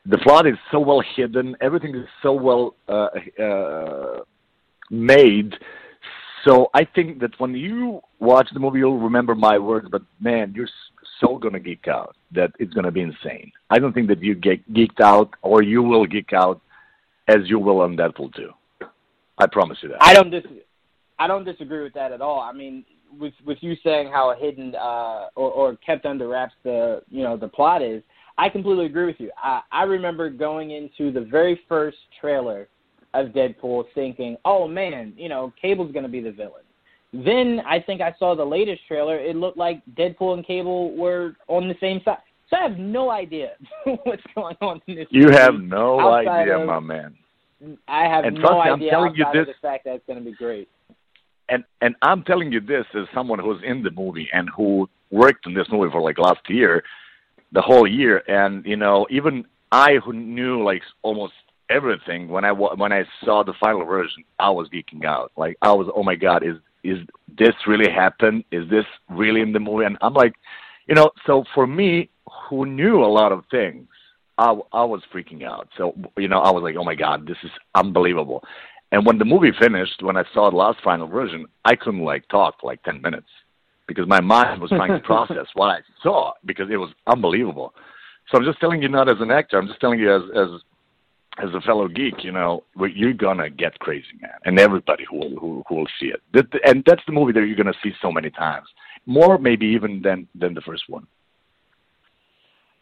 the 0.07 0.17
plot 0.17 0.47
is 0.47 0.57
so 0.71 0.79
well 0.79 1.01
hidden, 1.15 1.55
everything 1.61 1.93
is 1.95 2.07
so 2.23 2.33
well 2.33 2.75
uh, 2.87 3.09
uh, 3.39 4.21
made. 4.89 5.53
So 6.43 6.69
I 6.73 6.85
think 6.85 7.19
that 7.19 7.39
when 7.39 7.53
you 7.53 8.01
watch 8.19 8.49
the 8.51 8.59
movie, 8.59 8.79
you'll 8.79 8.99
remember 8.99 9.35
my 9.35 9.59
words. 9.59 9.89
But 9.91 10.01
man, 10.19 10.53
you're 10.55 10.69
so 11.19 11.37
gonna 11.37 11.59
geek 11.59 11.87
out 11.87 12.15
that 12.31 12.51
it's 12.59 12.73
gonna 12.73 12.91
be 12.91 13.01
insane. 13.01 13.51
I 13.69 13.79
don't 13.79 13.93
think 13.93 14.07
that 14.07 14.21
you 14.21 14.35
get 14.35 14.71
geeked 14.73 15.01
out 15.01 15.31
or 15.41 15.61
you 15.61 15.81
will 15.81 16.05
geek 16.05 16.33
out 16.33 16.61
as 17.27 17.37
you 17.45 17.59
will 17.59 17.81
on 17.81 17.97
Deadpool 17.97 18.33
2. 18.35 18.49
I 19.37 19.47
promise 19.47 19.77
you 19.81 19.89
that. 19.89 19.97
I 20.01 20.13
don't 20.13 20.29
dis- 20.29 20.45
I 21.19 21.27
don't 21.27 21.43
disagree 21.43 21.83
with 21.83 21.93
that 21.93 22.11
at 22.11 22.21
all. 22.21 22.39
I 22.39 22.51
mean, 22.53 22.85
with 23.19 23.33
with 23.45 23.57
you 23.61 23.75
saying 23.83 24.09
how 24.11 24.33
hidden 24.39 24.75
uh, 24.75 25.27
or, 25.35 25.51
or 25.51 25.75
kept 25.77 26.05
under 26.05 26.27
wraps 26.27 26.53
the 26.63 27.01
you 27.09 27.23
know 27.23 27.37
the 27.37 27.47
plot 27.47 27.81
is, 27.81 28.03
I 28.37 28.49
completely 28.49 28.85
agree 28.85 29.05
with 29.05 29.19
you. 29.19 29.31
I, 29.37 29.61
I 29.71 29.83
remember 29.83 30.29
going 30.29 30.71
into 30.71 31.11
the 31.11 31.21
very 31.21 31.59
first 31.67 31.97
trailer 32.19 32.67
of 33.13 33.27
Deadpool 33.27 33.85
thinking, 33.95 34.37
oh 34.45 34.67
man, 34.67 35.13
you 35.17 35.29
know, 35.29 35.53
Cable's 35.59 35.91
going 35.91 36.03
to 36.03 36.09
be 36.09 36.21
the 36.21 36.31
villain. 36.31 36.63
Then 37.13 37.61
I 37.65 37.79
think 37.79 38.01
I 38.01 38.13
saw 38.19 38.35
the 38.35 38.45
latest 38.45 38.81
trailer. 38.87 39.17
It 39.17 39.35
looked 39.35 39.57
like 39.57 39.81
Deadpool 39.97 40.33
and 40.33 40.45
Cable 40.45 40.95
were 40.95 41.35
on 41.47 41.67
the 41.67 41.75
same 41.79 42.01
side. 42.03 42.17
So 42.49 42.57
I 42.57 42.63
have 42.63 42.77
no 42.77 43.09
idea 43.09 43.51
what's 44.03 44.23
going 44.35 44.55
on 44.61 44.81
in 44.87 44.95
this. 44.95 45.07
You 45.09 45.29
have 45.31 45.55
no 45.55 45.99
idea, 45.99 46.59
of, 46.59 46.67
my 46.67 46.79
man. 46.79 47.15
I 47.87 48.03
have 48.03 48.25
and 48.25 48.35
no 48.35 48.53
me, 48.53 48.59
idea 48.59 48.71
I'm 48.71 48.79
telling 48.89 49.15
you 49.15 49.25
this, 49.33 49.47
the 49.47 49.67
fact 49.67 49.85
that 49.85 49.95
it's 49.95 50.05
going 50.05 50.19
to 50.19 50.25
be 50.25 50.35
great. 50.35 50.69
And 51.49 51.63
and 51.81 51.95
I'm 52.01 52.23
telling 52.23 52.51
you 52.51 52.59
this 52.59 52.85
as 52.93 53.05
someone 53.13 53.39
who's 53.39 53.61
in 53.65 53.81
the 53.81 53.91
movie 53.91 54.27
and 54.33 54.49
who 54.55 54.89
worked 55.11 55.47
on 55.47 55.53
this 55.53 55.67
movie 55.71 55.89
for 55.91 56.01
like 56.01 56.17
last 56.19 56.41
year, 56.49 56.83
the 57.53 57.61
whole 57.61 57.87
year, 57.87 58.21
and 58.27 58.65
you 58.65 58.75
know 58.75 59.07
even 59.09 59.45
I 59.71 59.95
who 60.03 60.13
knew 60.13 60.63
like 60.63 60.81
almost 61.03 61.33
everything 61.69 62.27
when 62.27 62.45
I 62.45 62.51
when 62.51 62.91
I 62.91 63.05
saw 63.23 63.43
the 63.43 63.53
final 63.59 63.85
version, 63.85 64.23
I 64.39 64.49
was 64.49 64.69
geeking 64.69 65.05
out. 65.05 65.31
Like 65.37 65.57
I 65.61 65.71
was, 65.71 65.89
oh 65.95 66.03
my 66.03 66.15
god, 66.15 66.45
is 66.45 66.57
is 66.83 66.99
this 67.37 67.53
really 67.67 67.91
happen? 67.91 68.43
Is 68.51 68.69
this 68.69 68.85
really 69.09 69.41
in 69.41 69.53
the 69.53 69.59
movie? 69.59 69.85
And 69.85 69.97
I'm 70.01 70.13
like, 70.13 70.33
you 70.87 70.95
know, 70.95 71.11
so 71.25 71.43
for 71.53 71.67
me, 71.67 72.09
who 72.49 72.65
knew 72.65 73.03
a 73.03 73.05
lot 73.05 73.31
of 73.31 73.43
things, 73.51 73.87
I, 74.37 74.55
I 74.71 74.83
was 74.83 75.01
freaking 75.13 75.43
out. 75.43 75.69
So, 75.77 75.93
you 76.17 76.27
know, 76.27 76.39
I 76.39 76.51
was 76.51 76.63
like, 76.63 76.75
oh 76.77 76.83
my 76.83 76.95
God, 76.95 77.27
this 77.27 77.37
is 77.43 77.51
unbelievable. 77.75 78.43
And 78.91 79.05
when 79.05 79.17
the 79.17 79.25
movie 79.25 79.51
finished, 79.59 80.01
when 80.01 80.15
I 80.15 80.23
saw 80.33 80.49
the 80.49 80.55
last 80.55 80.79
final 80.83 81.07
version, 81.07 81.45
I 81.65 81.75
couldn't 81.75 82.03
like 82.03 82.27
talk 82.29 82.59
for 82.59 82.67
like 82.67 82.83
10 82.83 83.01
minutes 83.01 83.27
because 83.87 84.07
my 84.07 84.21
mind 84.21 84.61
was 84.61 84.69
trying 84.69 84.91
to 84.91 84.99
process 85.05 85.47
what 85.55 85.67
I 85.67 85.79
saw 86.01 86.33
because 86.45 86.69
it 86.71 86.77
was 86.77 86.91
unbelievable. 87.07 87.73
So 88.29 88.37
I'm 88.37 88.45
just 88.45 88.59
telling 88.59 88.81
you 88.81 88.89
not 88.89 89.09
as 89.09 89.17
an 89.19 89.31
actor, 89.31 89.57
I'm 89.57 89.67
just 89.67 89.79
telling 89.79 89.99
you 89.99 90.13
as, 90.13 90.21
as 90.35 90.61
as 91.41 91.49
a 91.53 91.61
fellow 91.61 91.87
geek, 91.87 92.23
you 92.23 92.31
know, 92.31 92.63
you're 92.75 93.13
gonna 93.13 93.49
get 93.49 93.77
crazy, 93.79 94.05
man, 94.21 94.31
and 94.45 94.59
everybody 94.59 95.05
who 95.09 95.17
will 95.17 95.39
who, 95.39 95.63
who 95.67 95.75
will 95.75 95.87
see 95.99 96.07
it. 96.07 96.21
And 96.65 96.83
that's 96.85 97.01
the 97.05 97.13
movie 97.13 97.31
that 97.33 97.45
you're 97.45 97.55
gonna 97.55 97.73
see 97.83 97.91
so 98.01 98.11
many 98.11 98.29
times, 98.29 98.67
more 99.05 99.37
maybe 99.37 99.65
even 99.67 100.01
than 100.01 100.27
than 100.35 100.53
the 100.53 100.61
first 100.61 100.83
one. 100.87 101.05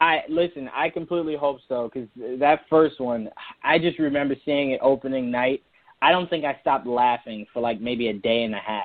I 0.01 0.21
listen. 0.29 0.69
I 0.73 0.89
completely 0.89 1.35
hope 1.35 1.59
so 1.67 1.89
because 1.93 2.09
that 2.39 2.61
first 2.69 2.99
one, 2.99 3.29
I 3.63 3.79
just 3.79 3.99
remember 3.99 4.35
seeing 4.45 4.71
it 4.71 4.79
opening 4.81 5.31
night. 5.31 5.63
I 6.01 6.11
don't 6.11 6.29
think 6.29 6.45
I 6.45 6.57
stopped 6.61 6.85
laughing 6.85 7.45
for 7.53 7.61
like 7.61 7.79
maybe 7.81 8.09
a 8.09 8.13
day 8.13 8.43
and 8.43 8.53
a 8.53 8.59
half. 8.59 8.83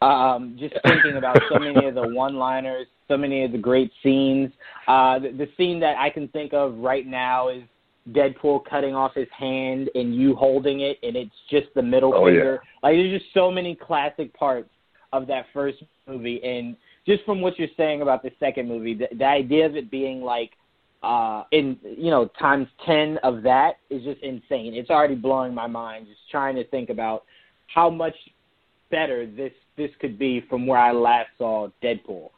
Um, 0.00 0.56
just 0.58 0.74
thinking 0.86 1.16
about 1.16 1.40
so 1.50 1.58
many 1.58 1.86
of 1.86 1.94
the 1.96 2.06
one-liners, 2.14 2.86
so 3.08 3.16
many 3.16 3.44
of 3.44 3.50
the 3.50 3.58
great 3.58 3.90
scenes. 4.00 4.52
Uh, 4.86 5.18
the, 5.18 5.30
the 5.30 5.48
scene 5.56 5.80
that 5.80 5.96
I 5.98 6.08
can 6.08 6.28
think 6.28 6.52
of 6.52 6.76
right 6.76 7.04
now 7.04 7.48
is 7.48 7.64
Deadpool 8.12 8.64
cutting 8.68 8.94
off 8.94 9.14
his 9.14 9.28
hand 9.36 9.90
and 9.94 10.14
you 10.14 10.34
holding 10.34 10.80
it, 10.80 10.98
and 11.02 11.16
it's 11.16 11.34
just 11.50 11.66
the 11.74 11.82
middle 11.82 12.14
oh, 12.14 12.26
finger. 12.26 12.60
Yeah. 12.62 12.68
Like 12.82 12.96
there's 12.96 13.20
just 13.20 13.32
so 13.34 13.50
many 13.50 13.74
classic 13.74 14.32
parts 14.34 14.70
of 15.12 15.26
that 15.26 15.46
first 15.52 15.82
movie, 16.06 16.42
and 16.42 16.76
just 17.06 17.24
from 17.24 17.40
what 17.40 17.58
you're 17.58 17.68
saying 17.76 18.02
about 18.02 18.22
the 18.22 18.30
second 18.38 18.68
movie, 18.68 18.94
the, 18.94 19.08
the 19.16 19.24
idea 19.24 19.66
of 19.66 19.76
it 19.76 19.90
being 19.90 20.22
like 20.22 20.52
uh 21.02 21.44
in 21.52 21.78
you 21.84 22.10
know 22.10 22.28
times 22.40 22.66
10 22.84 23.18
of 23.22 23.42
that 23.42 23.74
is 23.88 24.02
just 24.02 24.20
insane. 24.22 24.74
It's 24.74 24.90
already 24.90 25.14
blowing 25.14 25.54
my 25.54 25.66
mind 25.66 26.06
just 26.06 26.20
trying 26.30 26.56
to 26.56 26.64
think 26.68 26.90
about 26.90 27.24
how 27.72 27.88
much 27.88 28.14
better 28.90 29.26
this 29.26 29.52
this 29.76 29.90
could 30.00 30.18
be 30.18 30.44
from 30.48 30.66
where 30.66 30.78
i 30.78 30.90
last 30.90 31.28
saw 31.38 31.68
deadpool. 31.82 32.30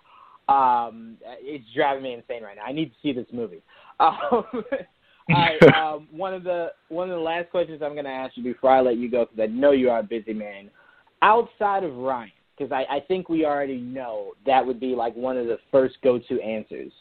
Um 0.49 1.17
it's 1.41 1.65
driving 1.75 2.03
me 2.03 2.13
insane 2.13 2.43
right 2.43 2.57
now. 2.57 2.65
I 2.65 2.73
need 2.73 2.91
to 2.91 2.97
see 3.03 3.13
this 3.13 3.29
movie. 3.33 3.63
Um, 4.01 4.65
right. 5.33 5.57
Um, 5.81 6.09
one 6.13 6.35
of 6.35 6.45
the 6.45 6.69
one 6.89 7.11
of 7.11 7.17
the 7.17 7.23
last 7.23 7.51
questions 7.51 7.81
I'm 7.83 7.93
going 7.93 8.05
to 8.05 8.11
ask 8.11 8.37
you 8.37 8.43
before 8.43 8.71
I 8.71 8.81
let 8.81 8.97
you 8.97 9.11
go, 9.11 9.25
because 9.25 9.43
I 9.43 9.53
know 9.53 9.73
you 9.73 9.91
are 9.91 10.01
a 10.01 10.05
busy 10.05 10.33
man. 10.33 10.71
Outside 11.23 11.85
of 11.85 11.95
Ryan, 11.97 12.31
because 12.57 12.73
I, 12.73 12.97
I 12.97 13.01
think 13.01 13.29
we 13.29 13.45
already 13.45 13.79
know 13.79 14.33
that 14.47 14.65
would 14.65 14.79
be 14.79 14.95
like 14.95 15.15
one 15.17 15.37
of 15.37 15.47
the 15.47 15.59
first 15.71 15.97
go-to 16.03 16.41
answers. 16.41 16.93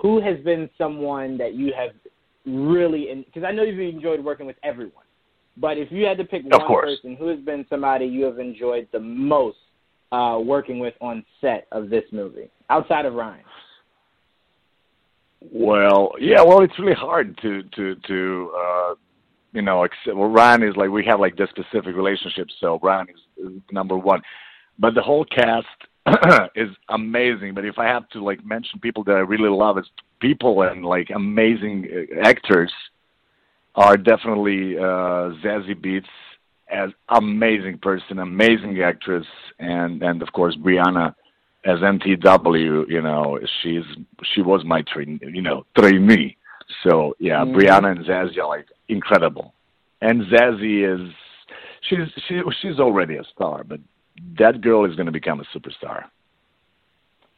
Who 0.00 0.20
has 0.20 0.38
been 0.44 0.68
someone 0.78 1.38
that 1.38 1.54
you 1.54 1.72
have 1.76 1.90
really? 2.46 3.24
Because 3.26 3.44
I 3.46 3.52
know 3.52 3.62
you've 3.62 3.94
enjoyed 3.94 4.22
working 4.22 4.46
with 4.46 4.56
everyone, 4.62 5.04
but 5.56 5.78
if 5.78 5.90
you 5.90 6.04
had 6.04 6.18
to 6.18 6.24
pick 6.24 6.42
one 6.44 6.66
person, 6.80 7.16
who 7.16 7.28
has 7.28 7.40
been 7.40 7.66
somebody 7.68 8.06
you 8.06 8.24
have 8.24 8.38
enjoyed 8.38 8.88
the 8.92 9.00
most 9.00 9.58
uh, 10.12 10.38
working 10.42 10.78
with 10.78 10.94
on 11.00 11.24
set 11.40 11.66
of 11.72 11.90
this 11.90 12.04
movie 12.12 12.50
outside 12.68 13.06
of 13.06 13.14
Ryan? 13.14 13.44
Well, 15.40 16.12
yeah, 16.18 16.42
well, 16.42 16.62
it's 16.62 16.78
really 16.78 16.94
hard 16.94 17.38
to 17.42 17.62
to 17.62 17.94
to 17.94 18.52
uh, 18.58 18.94
you 19.52 19.62
know, 19.62 19.84
accept, 19.84 20.16
well, 20.16 20.28
Ryan 20.28 20.62
is 20.62 20.76
like 20.76 20.90
we 20.90 21.04
have 21.06 21.20
like 21.20 21.36
this 21.36 21.48
specific 21.50 21.96
relationship, 21.96 22.48
so 22.60 22.78
Ryan 22.82 23.08
is, 23.08 23.46
is 23.46 23.62
number 23.72 23.96
one, 23.96 24.22
but 24.78 24.94
the 24.94 25.02
whole 25.02 25.24
cast 25.24 25.66
is 26.54 26.68
amazing. 26.88 27.54
But 27.54 27.64
if 27.64 27.78
I 27.78 27.86
have 27.86 28.08
to 28.10 28.22
like 28.22 28.44
mention 28.44 28.78
people 28.80 29.02
that 29.04 29.12
I 29.12 29.20
really 29.20 29.48
love, 29.48 29.78
it's 29.78 29.88
people 30.20 30.62
and 30.62 30.84
like 30.84 31.10
amazing 31.14 31.88
uh, 31.92 32.20
actors 32.26 32.72
are 33.74 33.96
definitely 33.96 34.76
uh, 34.76 35.32
Zazie 35.42 35.74
Beetz 35.74 36.06
as 36.70 36.90
amazing 37.08 37.78
person, 37.78 38.20
amazing 38.20 38.80
actress, 38.82 39.26
and 39.58 40.02
and 40.02 40.22
of 40.22 40.32
course 40.32 40.56
Brianna 40.56 41.14
as 41.64 41.78
NTW, 41.78 42.88
you 42.88 43.02
know, 43.02 43.38
she's 43.62 43.84
she 44.34 44.42
was 44.42 44.62
my 44.64 44.82
train, 44.82 45.20
you 45.22 45.42
know, 45.42 45.66
trainee. 45.78 46.36
So 46.84 47.14
yeah, 47.18 47.44
mm. 47.44 47.54
Brianna 47.54 47.92
and 47.92 48.04
Zazie 48.04 48.38
are 48.38 48.48
like 48.48 48.66
incredible, 48.88 49.54
and 50.00 50.22
Zazie 50.22 50.94
is 50.94 51.12
she's 51.82 51.98
she 52.28 52.40
she's 52.62 52.78
already 52.78 53.16
a 53.16 53.24
star, 53.34 53.64
but 53.64 53.80
that 54.38 54.60
girl 54.60 54.84
is 54.84 54.94
going 54.96 55.06
to 55.06 55.12
become 55.12 55.40
a 55.40 55.58
superstar. 55.58 56.04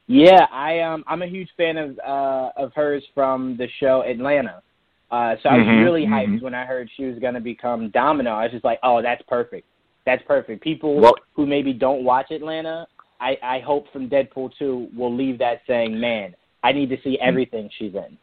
Yeah, 0.07 0.47
I 0.53 0.81
um 0.81 1.05
I'm 1.07 1.23
a 1.23 1.27
huge 1.27 1.49
fan 1.57 1.77
of 1.77 1.99
uh 1.99 2.51
of 2.57 2.73
hers 2.75 3.05
from 3.15 3.57
the 3.57 3.67
show 3.81 4.03
Atlanta. 4.07 4.63
Uh 5.11 5.35
so 5.43 5.49
I 5.49 5.59
was 5.59 5.67
mm-hmm, 5.67 5.85
really 5.85 6.07
hyped 6.07 6.27
mm-hmm. 6.27 6.45
when 6.45 6.55
I 6.55 6.65
heard 6.65 6.89
she 6.97 7.05
was 7.05 7.19
going 7.19 7.35
to 7.35 7.41
become 7.41 7.91
Domino. 7.91 8.31
I 8.31 8.45
was 8.45 8.53
just 8.53 8.65
like, 8.65 8.79
"Oh, 8.83 9.03
that's 9.03 9.23
perfect. 9.29 9.67
That's 10.05 10.23
perfect." 10.27 10.63
People 10.63 11.01
well, 11.01 11.15
who 11.35 11.47
maybe 11.47 11.73
don't 11.73 12.05
watch 12.05 12.31
Atlanta 12.31 12.87
I, 13.23 13.39
I 13.43 13.61
hope 13.61 13.87
from 13.93 14.11
Deadpool 14.11 14.51
2 14.59 14.89
we'll 14.97 15.15
leave 15.15 15.39
that 15.39 15.61
saying, 15.67 15.99
man, 15.99 16.35
I 16.65 16.73
need 16.73 16.91
to 16.91 16.97
see 17.05 17.19
everything 17.21 17.71
she's 17.79 17.95
in. 17.95 18.19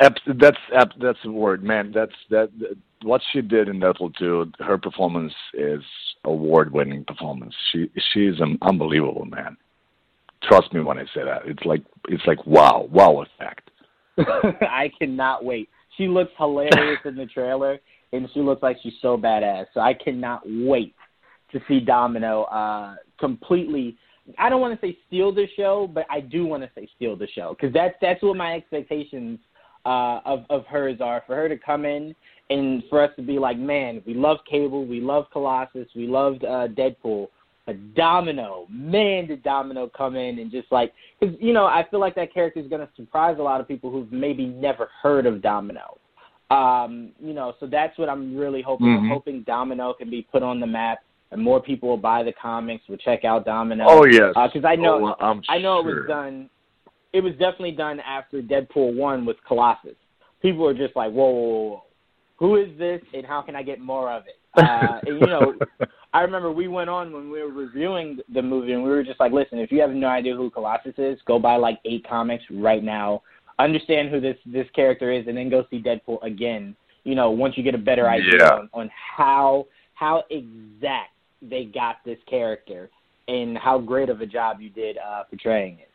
That's 0.00 0.18
that's 1.00 1.18
the 1.24 1.30
word, 1.30 1.62
man. 1.62 1.92
That's 1.94 2.12
that. 2.30 2.50
What 3.02 3.20
she 3.32 3.40
did 3.40 3.68
in 3.68 3.78
Deadpool 3.78 4.16
2, 4.18 4.52
her 4.60 4.78
performance 4.78 5.32
is 5.54 5.82
award-winning 6.24 7.04
performance. 7.04 7.54
She 7.70 7.90
she's 8.12 8.40
an 8.40 8.58
unbelievable 8.62 9.26
man. 9.26 9.56
Trust 10.42 10.72
me 10.72 10.80
when 10.80 10.98
I 10.98 11.04
say 11.14 11.22
that. 11.24 11.42
It's 11.44 11.64
like 11.64 11.82
it's 12.08 12.26
like 12.26 12.44
wow, 12.46 12.88
wow 12.90 13.22
effect. 13.22 13.70
I 14.18 14.90
cannot 14.98 15.44
wait. 15.44 15.68
She 15.96 16.08
looks 16.08 16.32
hilarious 16.36 17.00
in 17.04 17.16
the 17.16 17.26
trailer, 17.26 17.78
and 18.12 18.28
she 18.34 18.40
looks 18.40 18.62
like 18.62 18.78
she's 18.82 18.94
so 19.00 19.16
badass. 19.16 19.66
So 19.72 19.80
I 19.80 19.94
cannot 19.94 20.42
wait 20.44 20.94
to 21.52 21.60
see 21.68 21.80
Domino 21.80 22.44
uh, 22.44 22.96
completely. 23.18 23.96
I 24.38 24.48
don't 24.48 24.60
want 24.60 24.78
to 24.78 24.86
say 24.86 24.98
steal 25.06 25.32
the 25.32 25.46
show, 25.56 25.88
but 25.92 26.06
I 26.10 26.20
do 26.20 26.46
want 26.46 26.62
to 26.62 26.70
say 26.74 26.88
steal 26.96 27.16
the 27.16 27.28
show 27.28 27.56
because 27.58 27.72
that's 27.72 27.94
that's 28.00 28.22
what 28.22 28.36
my 28.36 28.54
expectations 28.54 29.38
uh, 29.84 30.20
of 30.24 30.44
of 30.50 30.66
hers 30.66 31.00
are 31.00 31.22
for 31.26 31.36
her 31.36 31.48
to 31.48 31.56
come 31.56 31.84
in 31.84 32.14
and 32.50 32.82
for 32.88 33.02
us 33.02 33.10
to 33.16 33.22
be 33.22 33.38
like, 33.38 33.58
man, 33.58 34.02
we 34.06 34.14
love 34.14 34.38
Cable, 34.48 34.84
we 34.86 35.00
love 35.00 35.26
Colossus, 35.32 35.88
we 35.94 36.06
loved 36.06 36.44
uh, 36.44 36.68
Deadpool. 36.68 37.28
But 37.66 37.94
Domino, 37.94 38.66
man, 38.70 39.26
did 39.26 39.42
Domino 39.42 39.88
come 39.88 40.14
in 40.14 40.38
and 40.38 40.52
just 40.52 40.70
like, 40.70 40.92
because 41.18 41.36
you 41.40 41.52
know, 41.52 41.66
I 41.66 41.84
feel 41.90 41.98
like 41.98 42.14
that 42.14 42.32
character 42.32 42.60
is 42.60 42.68
going 42.68 42.86
to 42.86 42.88
surprise 42.94 43.36
a 43.40 43.42
lot 43.42 43.60
of 43.60 43.66
people 43.66 43.90
who've 43.90 44.12
maybe 44.12 44.46
never 44.46 44.88
heard 45.02 45.26
of 45.26 45.42
Domino. 45.42 45.98
Um, 46.50 47.10
you 47.20 47.34
know, 47.34 47.54
so 47.58 47.66
that's 47.66 47.98
what 47.98 48.08
I'm 48.08 48.36
really 48.36 48.62
hoping. 48.62 48.86
Mm-hmm. 48.86 49.06
I'm 49.06 49.10
hoping 49.10 49.42
Domino 49.42 49.92
can 49.94 50.08
be 50.08 50.22
put 50.30 50.44
on 50.44 50.60
the 50.60 50.66
map, 50.66 51.00
and 51.30 51.40
more 51.40 51.60
people 51.60 51.88
will 51.88 51.96
buy 51.96 52.22
the 52.22 52.32
comics, 52.32 52.84
will 52.88 52.96
check 52.96 53.24
out 53.24 53.44
Domino. 53.44 53.84
Oh 53.88 54.04
yes, 54.06 54.34
because 54.34 54.64
I 54.64 54.76
know, 54.76 55.14
oh, 55.20 55.40
I 55.48 55.58
know 55.58 55.82
sure. 55.82 55.90
it 55.90 56.00
was 56.00 56.08
done. 56.08 56.50
It 57.12 57.20
was 57.20 57.32
definitely 57.32 57.72
done 57.72 58.00
after 58.00 58.42
Deadpool 58.42 58.96
one 58.96 59.24
with 59.24 59.36
Colossus. 59.46 59.96
People 60.42 60.64
were 60.64 60.74
just 60.74 60.94
like, 60.94 61.12
whoa, 61.12 61.30
whoa, 61.30 61.68
whoa, 61.68 61.82
who 62.36 62.56
is 62.56 62.76
this, 62.78 63.00
and 63.14 63.24
how 63.24 63.42
can 63.42 63.56
I 63.56 63.62
get 63.62 63.80
more 63.80 64.12
of 64.12 64.24
it? 64.26 64.38
Uh, 64.56 65.00
and 65.06 65.20
you 65.20 65.26
know, 65.26 65.54
I 66.12 66.20
remember 66.20 66.52
we 66.52 66.68
went 66.68 66.90
on 66.90 67.12
when 67.12 67.30
we 67.30 67.42
were 67.42 67.50
reviewing 67.52 68.18
the 68.32 68.42
movie, 68.42 68.72
and 68.72 68.82
we 68.82 68.90
were 68.90 69.02
just 69.02 69.20
like, 69.20 69.32
listen, 69.32 69.58
if 69.58 69.72
you 69.72 69.80
have 69.80 69.90
no 69.90 70.08
idea 70.08 70.34
who 70.34 70.50
Colossus 70.50 70.94
is, 70.98 71.18
go 71.26 71.38
buy 71.38 71.56
like 71.56 71.78
eight 71.84 72.06
comics 72.08 72.44
right 72.50 72.82
now, 72.82 73.22
understand 73.58 74.10
who 74.10 74.20
this 74.20 74.36
this 74.46 74.66
character 74.74 75.10
is, 75.10 75.26
and 75.26 75.36
then 75.36 75.50
go 75.50 75.64
see 75.70 75.82
Deadpool 75.82 76.22
again. 76.22 76.76
You 77.04 77.14
know, 77.14 77.30
once 77.30 77.56
you 77.56 77.62
get 77.62 77.74
a 77.74 77.78
better 77.78 78.08
idea 78.08 78.38
Yeah. 78.38 78.52
on, 78.52 78.70
on 78.72 78.90
how 79.16 79.66
how 79.94 80.24
exact 80.30 81.10
they 81.42 81.64
got 81.64 81.96
this 82.04 82.18
character 82.28 82.90
and 83.28 83.58
how 83.58 83.78
great 83.78 84.08
of 84.08 84.20
a 84.20 84.26
job 84.26 84.60
you 84.60 84.70
did 84.70 84.98
uh, 84.98 85.24
portraying 85.24 85.78
it. 85.78 85.90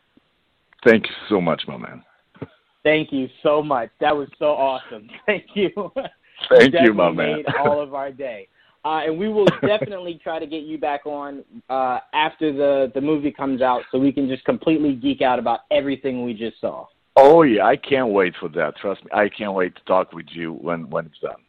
Thank 0.84 1.06
you 1.06 1.14
so 1.28 1.40
much, 1.40 1.62
my 1.66 1.76
man. 1.76 2.02
Thank 2.82 3.12
you 3.12 3.28
so 3.42 3.62
much. 3.62 3.90
That 4.00 4.16
was 4.16 4.28
so 4.38 4.46
awesome. 4.46 5.08
Thank 5.26 5.46
you. 5.54 5.70
Thank 6.48 6.74
you, 6.80 6.92
my 6.92 7.10
man. 7.10 7.36
made 7.36 7.46
all 7.58 7.80
of 7.80 7.94
our 7.94 8.10
day. 8.10 8.48
Uh, 8.84 9.02
and 9.06 9.16
we 9.16 9.28
will 9.28 9.46
definitely 9.66 10.20
try 10.22 10.40
to 10.40 10.46
get 10.46 10.64
you 10.64 10.78
back 10.78 11.06
on 11.06 11.44
uh, 11.70 12.00
after 12.12 12.52
the, 12.52 12.90
the 12.94 13.00
movie 13.00 13.30
comes 13.30 13.62
out 13.62 13.82
so 13.92 13.98
we 13.98 14.10
can 14.10 14.28
just 14.28 14.44
completely 14.44 14.94
geek 14.94 15.22
out 15.22 15.38
about 15.38 15.60
everything 15.70 16.24
we 16.24 16.34
just 16.34 16.60
saw. 16.60 16.86
Oh 17.14 17.42
yeah, 17.42 17.64
I 17.66 17.76
can't 17.76 18.08
wait 18.08 18.34
for 18.40 18.48
that. 18.50 18.76
Trust 18.76 19.04
me, 19.04 19.10
I 19.12 19.28
can't 19.28 19.52
wait 19.52 19.76
to 19.76 19.84
talk 19.84 20.12
with 20.12 20.26
you 20.30 20.54
when 20.54 20.88
when 20.88 21.06
it's 21.06 21.18
done. 21.20 21.42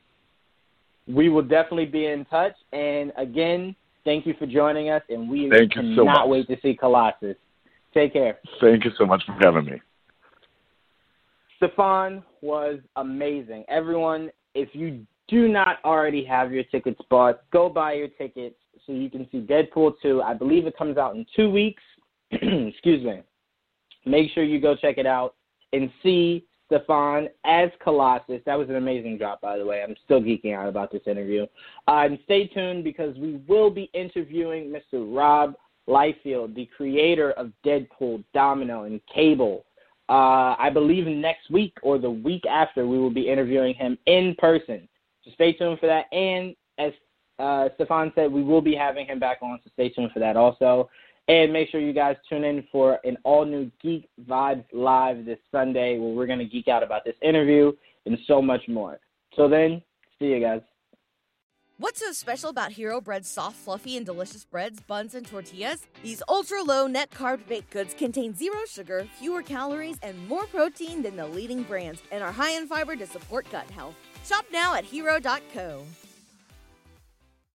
We 1.07 1.29
will 1.29 1.41
definitely 1.41 1.85
be 1.85 2.07
in 2.07 2.25
touch. 2.25 2.53
And 2.73 3.13
again, 3.17 3.75
thank 4.05 4.25
you 4.25 4.33
for 4.37 4.45
joining 4.45 4.89
us. 4.89 5.01
And 5.09 5.29
we 5.29 5.49
Thank 5.49 5.75
you 5.75 5.95
so 5.95 6.03
cannot 6.03 6.27
much. 6.27 6.29
wait 6.29 6.47
to 6.47 6.57
see 6.61 6.75
Colossus. 6.75 7.35
Take 7.93 8.13
care. 8.13 8.39
Thank 8.59 8.85
you 8.85 8.91
so 8.97 9.05
much 9.05 9.23
for 9.25 9.33
having 9.41 9.65
me. 9.65 9.81
Stefan 11.57 12.23
was 12.41 12.79
amazing. 12.95 13.63
Everyone, 13.69 14.29
if 14.55 14.69
you 14.73 15.05
do 15.27 15.47
not 15.47 15.77
already 15.85 16.23
have 16.25 16.51
your 16.51 16.63
tickets 16.65 16.99
bought, 17.09 17.49
go 17.51 17.69
buy 17.69 17.93
your 17.93 18.09
tickets 18.09 18.55
so 18.85 18.91
you 18.91 19.09
can 19.09 19.27
see 19.31 19.39
Deadpool 19.39 19.93
2. 20.01 20.21
I 20.21 20.33
believe 20.33 20.67
it 20.67 20.77
comes 20.77 20.97
out 20.97 21.15
in 21.15 21.25
two 21.35 21.49
weeks. 21.49 21.83
Excuse 22.31 23.03
me. 23.03 23.21
Make 24.05 24.31
sure 24.31 24.43
you 24.43 24.59
go 24.59 24.75
check 24.75 24.97
it 24.97 25.05
out 25.05 25.35
and 25.71 25.89
see 26.01 26.45
Stefan 26.73 27.29
as 27.45 27.69
Colossus. 27.83 28.41
That 28.45 28.55
was 28.57 28.69
an 28.69 28.75
amazing 28.75 29.17
drop, 29.17 29.41
by 29.41 29.57
the 29.57 29.65
way. 29.65 29.83
I'm 29.83 29.95
still 30.05 30.21
geeking 30.21 30.55
out 30.55 30.67
about 30.67 30.91
this 30.91 31.01
interview. 31.05 31.45
Uh, 31.87 32.05
and 32.05 32.19
stay 32.25 32.47
tuned 32.47 32.83
because 32.83 33.15
we 33.17 33.41
will 33.47 33.69
be 33.69 33.89
interviewing 33.93 34.73
Mr. 34.73 35.15
Rob 35.15 35.53
Liefeld, 35.87 36.55
the 36.55 36.67
creator 36.75 37.31
of 37.33 37.51
Deadpool, 37.65 38.23
Domino, 38.33 38.83
and 38.83 38.99
Cable. 39.13 39.65
Uh, 40.09 40.55
I 40.57 40.69
believe 40.73 41.05
next 41.05 41.49
week 41.51 41.73
or 41.83 41.97
the 41.97 42.09
week 42.09 42.43
after, 42.49 42.87
we 42.87 42.97
will 42.97 43.13
be 43.13 43.29
interviewing 43.29 43.75
him 43.75 43.97
in 44.05 44.35
person. 44.37 44.87
So 45.23 45.31
stay 45.35 45.53
tuned 45.53 45.79
for 45.79 45.87
that. 45.87 46.05
And 46.11 46.55
as 46.77 46.91
uh, 47.39 47.69
Stefan 47.75 48.11
said, 48.15 48.31
we 48.31 48.43
will 48.43 48.61
be 48.61 48.75
having 48.75 49.05
him 49.05 49.19
back 49.19 49.37
on, 49.41 49.59
so 49.63 49.69
stay 49.73 49.89
tuned 49.89 50.11
for 50.11 50.19
that 50.19 50.35
also. 50.35 50.89
And 51.27 51.53
make 51.53 51.69
sure 51.69 51.79
you 51.79 51.93
guys 51.93 52.17
tune 52.27 52.43
in 52.43 52.67
for 52.71 52.99
an 53.05 53.17
all 53.23 53.45
new 53.45 53.71
Geek 53.81 54.09
Vibes 54.27 54.65
Live 54.73 55.25
this 55.25 55.39
Sunday 55.51 55.97
where 55.97 56.09
we're 56.13 56.27
going 56.27 56.39
to 56.39 56.45
geek 56.45 56.67
out 56.67 56.83
about 56.83 57.05
this 57.05 57.15
interview 57.21 57.71
and 58.05 58.17
so 58.27 58.41
much 58.41 58.67
more. 58.67 58.99
So 59.35 59.47
then, 59.47 59.81
see 60.19 60.25
you 60.25 60.41
guys. 60.41 60.61
What's 61.79 62.01
so 62.01 62.11
special 62.11 62.49
about 62.49 62.71
Hero 62.71 63.01
Bread's 63.01 63.27
soft, 63.27 63.55
fluffy, 63.55 63.97
and 63.97 64.05
delicious 64.05 64.45
breads, 64.45 64.79
buns, 64.81 65.15
and 65.15 65.25
tortillas? 65.25 65.87
These 66.03 66.21
ultra 66.29 66.61
low 66.61 66.87
net 66.87 67.09
carb 67.09 67.47
baked 67.47 67.71
goods 67.71 67.93
contain 67.93 68.35
zero 68.35 68.59
sugar, 68.69 69.07
fewer 69.17 69.41
calories, 69.41 69.97
and 70.03 70.27
more 70.27 70.45
protein 70.45 71.01
than 71.01 71.15
the 71.15 71.27
leading 71.27 71.63
brands, 71.63 72.01
and 72.11 72.23
are 72.23 72.31
high 72.31 72.51
in 72.51 72.67
fiber 72.67 72.95
to 72.95 73.07
support 73.07 73.49
gut 73.51 73.69
health. 73.71 73.95
Shop 74.23 74.45
now 74.51 74.75
at 74.75 74.85
hero.co. 74.85 75.83